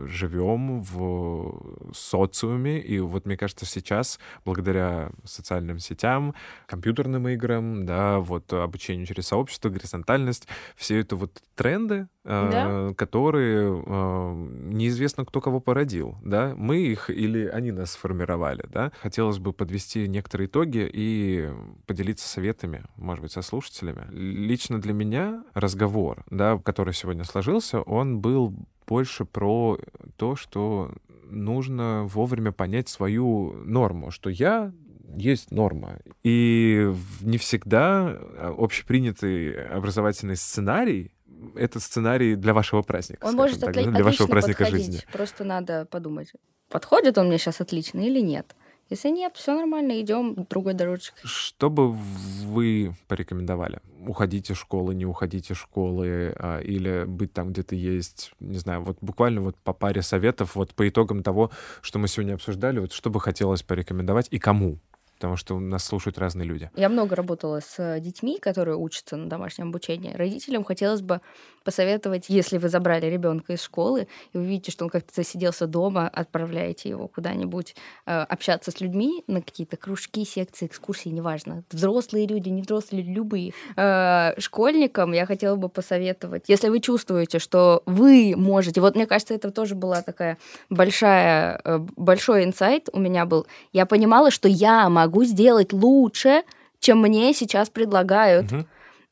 живем 0.06 0.80
в 0.80 1.92
социуме, 1.94 2.80
и 2.80 2.98
вот 2.98 3.24
мне 3.24 3.36
кажется 3.36 3.64
сейчас, 3.64 4.18
благодаря 4.44 5.10
социальным 5.24 5.78
сетям, 5.78 6.34
компьютерным 6.66 7.28
играм, 7.28 7.86
да, 7.86 8.18
вот 8.18 8.52
обучению 8.52 9.06
через 9.06 9.28
сообщество, 9.28 9.70
горизонтальность, 9.70 10.48
все 10.76 11.00
это 11.00 11.16
вот 11.16 11.42
тренды, 11.54 12.08
да? 12.24 12.92
которые 12.96 13.37
э, 13.40 14.34
неизвестно, 14.70 15.24
кто 15.24 15.40
кого 15.40 15.60
породил, 15.60 16.16
да, 16.24 16.54
мы 16.56 16.78
их 16.78 17.10
или 17.10 17.46
они 17.46 17.72
нас 17.72 17.92
сформировали, 17.92 18.64
да. 18.72 18.92
Хотелось 19.00 19.38
бы 19.38 19.52
подвести 19.52 20.08
некоторые 20.08 20.48
итоги 20.48 20.88
и 20.92 21.50
поделиться 21.86 22.28
советами, 22.28 22.84
может 22.96 23.22
быть, 23.22 23.32
со 23.32 23.42
слушателями. 23.42 24.06
Лично 24.10 24.80
для 24.80 24.92
меня 24.92 25.44
разговор, 25.54 26.24
да, 26.30 26.58
который 26.58 26.94
сегодня 26.94 27.24
сложился, 27.24 27.80
он 27.82 28.20
был 28.20 28.54
больше 28.86 29.24
про 29.24 29.78
то, 30.16 30.36
что 30.36 30.92
нужно 31.24 32.04
вовремя 32.06 32.52
понять 32.52 32.88
свою 32.88 33.52
норму, 33.64 34.10
что 34.10 34.30
я 34.30 34.72
есть 35.16 35.50
норма. 35.50 35.98
И 36.22 36.92
не 37.20 37.38
всегда 37.38 38.18
общепринятый 38.56 39.52
образовательный 39.66 40.36
сценарий 40.36 41.12
это 41.54 41.80
сценарий 41.80 42.36
для 42.36 42.54
вашего 42.54 42.82
праздника. 42.82 43.26
Он 43.26 43.34
может 43.34 43.60
так, 43.60 43.74
отли- 43.74 43.90
для 43.90 44.04
вашего 44.04 44.26
праздника 44.26 44.64
подходить. 44.64 44.86
жизни. 44.86 45.02
Просто 45.12 45.44
надо 45.44 45.86
подумать, 45.86 46.32
подходит 46.68 47.18
он 47.18 47.28
мне 47.28 47.38
сейчас 47.38 47.60
отлично 47.60 48.00
или 48.00 48.20
нет. 48.20 48.54
Если 48.90 49.10
нет, 49.10 49.36
все 49.36 49.54
нормально, 49.54 50.00
идем 50.00 50.46
другой 50.48 50.72
дорожкой. 50.72 51.20
Что 51.22 51.68
бы 51.68 51.92
вы 51.92 52.94
порекомендовали? 53.06 53.80
Уходить 54.06 54.50
из 54.50 54.56
школы, 54.56 54.94
не 54.94 55.04
уходить 55.04 55.50
из 55.50 55.58
школы, 55.58 56.34
а, 56.38 56.60
или 56.60 57.04
быть 57.04 57.34
там, 57.34 57.50
где 57.52 57.62
то 57.62 57.74
есть, 57.74 58.32
не 58.40 58.56
знаю, 58.56 58.82
вот 58.82 58.96
буквально 59.02 59.42
вот 59.42 59.56
по 59.58 59.74
паре 59.74 60.00
советов, 60.00 60.54
вот 60.54 60.74
по 60.74 60.88
итогам 60.88 61.22
того, 61.22 61.50
что 61.82 61.98
мы 61.98 62.08
сегодня 62.08 62.32
обсуждали, 62.32 62.78
вот 62.78 62.92
что 62.92 63.10
бы 63.10 63.20
хотелось 63.20 63.62
порекомендовать 63.62 64.28
и 64.30 64.38
кому? 64.38 64.78
Потому 65.18 65.36
что 65.36 65.58
нас 65.58 65.84
слушают 65.84 66.16
разные 66.16 66.46
люди. 66.46 66.70
Я 66.76 66.88
много 66.88 67.16
работала 67.16 67.60
с 67.60 67.98
детьми, 67.98 68.38
которые 68.38 68.76
учатся 68.76 69.16
на 69.16 69.28
домашнем 69.28 69.70
обучении. 69.70 70.14
Родителям 70.14 70.62
хотелось 70.62 71.00
бы 71.00 71.20
посоветовать, 71.64 72.26
если 72.28 72.56
вы 72.56 72.68
забрали 72.68 73.06
ребенка 73.06 73.52
из 73.52 73.62
школы, 73.62 74.06
и 74.32 74.38
вы 74.38 74.46
видите, 74.46 74.70
что 74.70 74.84
он 74.84 74.90
как-то 74.90 75.12
засиделся 75.14 75.66
дома, 75.66 76.08
отправляете 76.08 76.88
его 76.88 77.08
куда-нибудь 77.08 77.74
э, 78.06 78.20
общаться 78.20 78.70
с 78.70 78.80
людьми 78.80 79.22
на 79.26 79.42
какие-то 79.42 79.76
кружки, 79.76 80.24
секции, 80.24 80.66
экскурсии, 80.66 81.10
неважно. 81.10 81.64
Взрослые 81.70 82.26
люди, 82.26 82.48
не 82.48 82.62
взрослые 82.62 83.02
любые. 83.02 83.52
Э, 83.76 84.32
школьникам 84.38 85.12
я 85.12 85.26
хотела 85.26 85.56
бы 85.56 85.68
посоветовать, 85.68 86.44
если 86.48 86.68
вы 86.68 86.80
чувствуете, 86.80 87.38
что 87.38 87.82
вы 87.86 88.34
можете, 88.36 88.80
вот 88.80 88.94
мне 88.94 89.06
кажется, 89.06 89.34
это 89.34 89.50
тоже 89.50 89.74
была 89.74 90.00
такая 90.02 90.38
большая, 90.70 91.60
э, 91.64 91.78
большой 91.96 92.44
инсайт 92.44 92.88
у 92.92 92.98
меня 92.98 93.26
был. 93.26 93.46
Я 93.72 93.84
понимала, 93.84 94.30
что 94.30 94.48
я 94.48 94.88
могу 94.88 95.07
могу 95.08 95.24
сделать 95.24 95.72
лучше, 95.72 96.42
чем 96.80 97.00
мне 97.00 97.32
сейчас 97.32 97.70
предлагают. 97.70 98.52
Угу. 98.52 98.64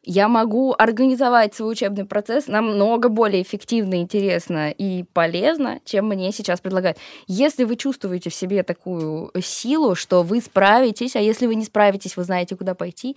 Я 0.08 0.28
могу 0.28 0.72
организовать 0.78 1.54
свой 1.54 1.72
учебный 1.72 2.04
процесс 2.04 2.46
намного 2.46 3.08
более 3.08 3.42
эффективно, 3.42 3.96
интересно 3.96 4.70
и 4.70 5.02
полезно, 5.12 5.80
чем 5.84 6.06
мне 6.06 6.30
сейчас 6.30 6.60
предлагают. 6.60 6.98
Если 7.26 7.64
вы 7.64 7.74
чувствуете 7.74 8.30
в 8.30 8.34
себе 8.34 8.62
такую 8.62 9.32
силу, 9.42 9.96
что 9.96 10.22
вы 10.22 10.40
справитесь, 10.40 11.16
а 11.16 11.20
если 11.20 11.46
вы 11.46 11.56
не 11.56 11.64
справитесь, 11.64 12.16
вы 12.16 12.22
знаете, 12.22 12.54
куда 12.54 12.74
пойти, 12.74 13.16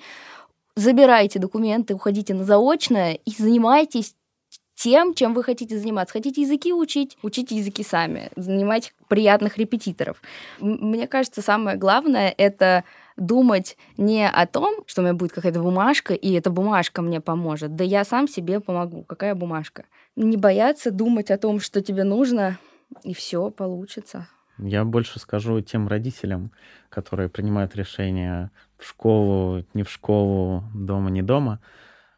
забирайте 0.76 1.38
документы, 1.38 1.94
уходите 1.94 2.34
на 2.34 2.44
заочное 2.44 3.20
и 3.24 3.32
занимайтесь 3.38 4.16
тем, 4.80 5.14
чем 5.14 5.34
вы 5.34 5.44
хотите 5.44 5.78
заниматься. 5.78 6.14
Хотите 6.14 6.42
языки 6.42 6.72
учить, 6.72 7.18
учите 7.22 7.58
языки 7.58 7.84
сами, 7.84 8.30
занимайте 8.38 8.94
приятных 9.10 9.58
репетиторов. 9.58 10.22
Мне 10.62 11.06
кажется, 11.06 11.42
самое 11.42 11.76
главное— 11.76 12.34
это 12.38 12.86
думать 13.18 13.76
не 13.98 14.26
о 14.26 14.48
том, 14.48 14.84
что 14.86 15.02
у 15.02 15.04
меня 15.04 15.14
будет 15.14 15.34
какая-то 15.34 15.62
бумажка, 15.62 16.14
и 16.14 16.32
эта 16.32 16.50
бумажка 16.50 17.02
мне 17.02 17.20
поможет. 17.20 17.76
Да 17.76 17.84
я 17.84 18.06
сам 18.06 18.30
себе 18.30 18.62
помогу. 18.62 19.04
Какая 19.04 19.36
бумажка? 19.36 19.84
Не 20.16 20.38
бояться 20.38 20.92
думать 20.92 21.30
о 21.30 21.38
том, 21.38 21.60
что 21.60 21.82
тебе 21.82 22.06
нужно, 22.06 22.58
и 23.04 23.14
все 23.14 23.50
получится. 23.50 24.30
Я 24.58 24.86
больше 24.86 25.20
скажу 25.20 25.60
тем 25.60 25.90
родителям, 25.90 26.52
которые 26.88 27.28
принимают 27.28 27.76
решения 27.76 28.50
в 28.78 28.88
школу, 28.88 29.66
не 29.74 29.84
в 29.84 29.92
школу, 29.92 30.64
дома, 30.74 31.10
не 31.10 31.22
дома 31.22 31.60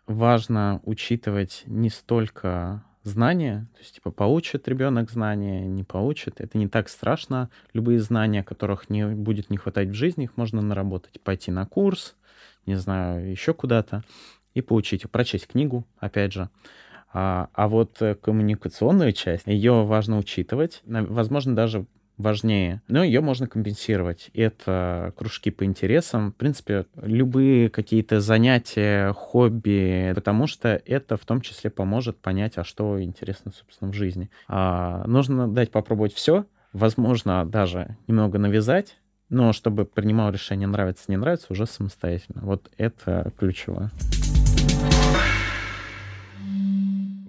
важно 0.08 0.82
учитывать 0.84 1.64
не 1.66 1.90
столько 1.90 2.84
знания, 3.04 3.68
то 3.74 3.80
есть 3.80 3.96
типа 3.96 4.12
получит 4.12 4.68
ребенок 4.68 5.10
знания, 5.10 5.66
не 5.66 5.84
получит, 5.84 6.40
это 6.40 6.58
не 6.58 6.68
так 6.68 6.90
страшно. 6.90 7.50
Любые 7.74 8.00
знания, 8.00 8.44
которых 8.44 8.90
не 8.90 9.08
будет 9.08 9.50
не 9.50 9.58
хватать 9.58 9.90
в 9.90 9.94
жизни, 9.94 10.26
их 10.26 10.38
можно 10.38 10.62
наработать, 10.62 11.20
пойти 11.22 11.52
на 11.52 11.66
курс, 11.66 12.16
не 12.66 12.76
знаю, 12.76 13.30
еще 13.30 13.54
куда-то 13.54 14.04
и 14.54 14.62
получить, 14.62 15.10
прочесть 15.10 15.48
книгу, 15.48 15.88
опять 15.98 16.34
же. 16.34 16.50
А, 17.14 17.50
а 17.54 17.68
вот 17.68 18.02
э, 18.02 18.16
коммуникационную 18.16 19.12
часть, 19.12 19.48
ее 19.48 19.84
важно 19.84 20.18
учитывать, 20.18 20.82
возможно, 20.86 21.56
даже 21.56 21.86
важнее. 22.21 22.81
Но 22.88 23.03
ее 23.03 23.21
можно 23.21 23.47
компенсировать. 23.47 24.29
Это 24.34 25.13
кружки 25.17 25.51
по 25.51 25.65
интересам. 25.65 26.31
В 26.31 26.36
принципе, 26.36 26.86
любые 27.01 27.69
какие-то 27.69 28.21
занятия, 28.21 29.13
хобби, 29.13 30.13
потому 30.15 30.47
что 30.47 30.81
это 30.86 31.17
в 31.17 31.25
том 31.25 31.41
числе 31.41 31.69
поможет 31.69 32.17
понять, 32.17 32.57
а 32.57 32.63
что 32.63 33.01
интересно, 33.01 33.51
собственно, 33.51 33.91
в 33.91 33.95
жизни. 33.95 34.29
А, 34.47 35.05
нужно 35.07 35.47
дать 35.47 35.71
попробовать 35.71 36.13
все, 36.13 36.45
возможно, 36.73 37.45
даже 37.45 37.97
немного 38.07 38.38
навязать, 38.38 38.97
но 39.29 39.53
чтобы 39.53 39.86
принимал 39.86 40.31
решение 40.31 40.67
нравится, 40.67 41.05
не 41.07 41.17
нравится, 41.17 41.47
уже 41.49 41.65
самостоятельно. 41.65 42.41
Вот 42.43 42.69
это 42.77 43.31
ключевое. 43.38 43.89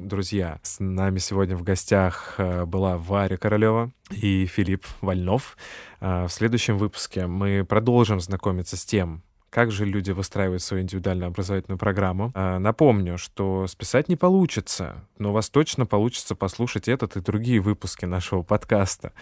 Друзья, 0.02 0.58
с 0.62 0.80
нами 0.80 1.18
сегодня 1.18 1.56
в 1.56 1.62
гостях 1.62 2.34
э, 2.38 2.64
была 2.64 2.98
Варя 2.98 3.36
Королева 3.36 3.92
и 4.10 4.46
Филипп 4.46 4.84
Вольнов. 5.00 5.56
Э, 6.00 6.26
в 6.26 6.30
следующем 6.32 6.76
выпуске 6.76 7.26
мы 7.26 7.64
продолжим 7.64 8.20
знакомиться 8.20 8.76
с 8.76 8.84
тем, 8.84 9.22
как 9.50 9.70
же 9.70 9.84
люди 9.84 10.10
выстраивают 10.10 10.62
свою 10.62 10.82
индивидуальную 10.82 11.28
образовательную 11.28 11.78
программу. 11.78 12.32
Э, 12.34 12.58
напомню, 12.58 13.16
что 13.16 13.66
списать 13.66 14.08
не 14.08 14.16
получится, 14.16 15.06
но 15.18 15.30
у 15.30 15.32
вас 15.32 15.48
точно 15.50 15.86
получится 15.86 16.34
послушать 16.34 16.88
этот 16.88 17.16
и 17.16 17.20
другие 17.20 17.60
выпуски 17.60 18.04
нашего 18.04 18.42
подкаста. 18.42 19.12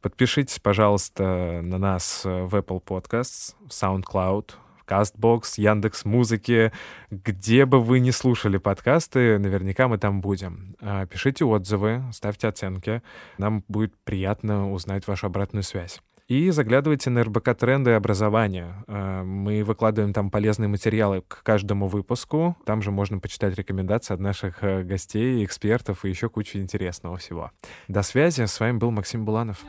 Подпишитесь, 0.00 0.58
пожалуйста, 0.58 1.60
на 1.62 1.78
нас 1.78 2.22
в 2.24 2.54
Apple 2.54 2.82
Podcasts, 2.82 3.54
SoundCloud, 3.68 4.50
Castbox, 4.86 5.54
Яндекс 5.56 6.04
Музыки, 6.04 6.72
где 7.10 7.64
бы 7.66 7.80
вы 7.80 8.00
ни 8.00 8.10
слушали 8.10 8.58
подкасты, 8.58 9.38
наверняка 9.38 9.88
мы 9.88 9.98
там 9.98 10.20
будем. 10.20 10.76
А, 10.80 11.06
пишите 11.06 11.44
отзывы, 11.44 12.02
ставьте 12.12 12.48
оценки. 12.48 13.02
Нам 13.38 13.64
будет 13.68 13.94
приятно 14.04 14.72
узнать 14.72 15.06
вашу 15.06 15.26
обратную 15.26 15.62
связь. 15.62 16.00
И 16.26 16.48
заглядывайте 16.50 17.10
на 17.10 17.22
РБК 17.22 17.54
Тренды 17.54 17.90
образования. 17.90 18.82
А, 18.86 19.22
мы 19.24 19.62
выкладываем 19.62 20.12
там 20.12 20.30
полезные 20.30 20.68
материалы 20.68 21.22
к 21.26 21.42
каждому 21.42 21.86
выпуску. 21.86 22.56
Там 22.64 22.80
же 22.80 22.90
можно 22.90 23.18
почитать 23.18 23.56
рекомендации 23.56 24.14
от 24.14 24.20
наших 24.20 24.64
э, 24.64 24.82
гостей, 24.84 25.44
экспертов 25.44 26.04
и 26.04 26.08
еще 26.08 26.30
кучу 26.30 26.58
интересного 26.58 27.18
всего. 27.18 27.50
До 27.88 28.02
связи. 28.02 28.46
С 28.46 28.58
вами 28.58 28.78
был 28.78 28.90
Максим 28.90 29.24
Буланов. 29.24 29.64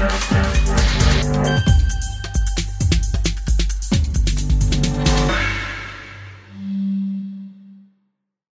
Thank 0.00 0.68
you. 0.68 0.69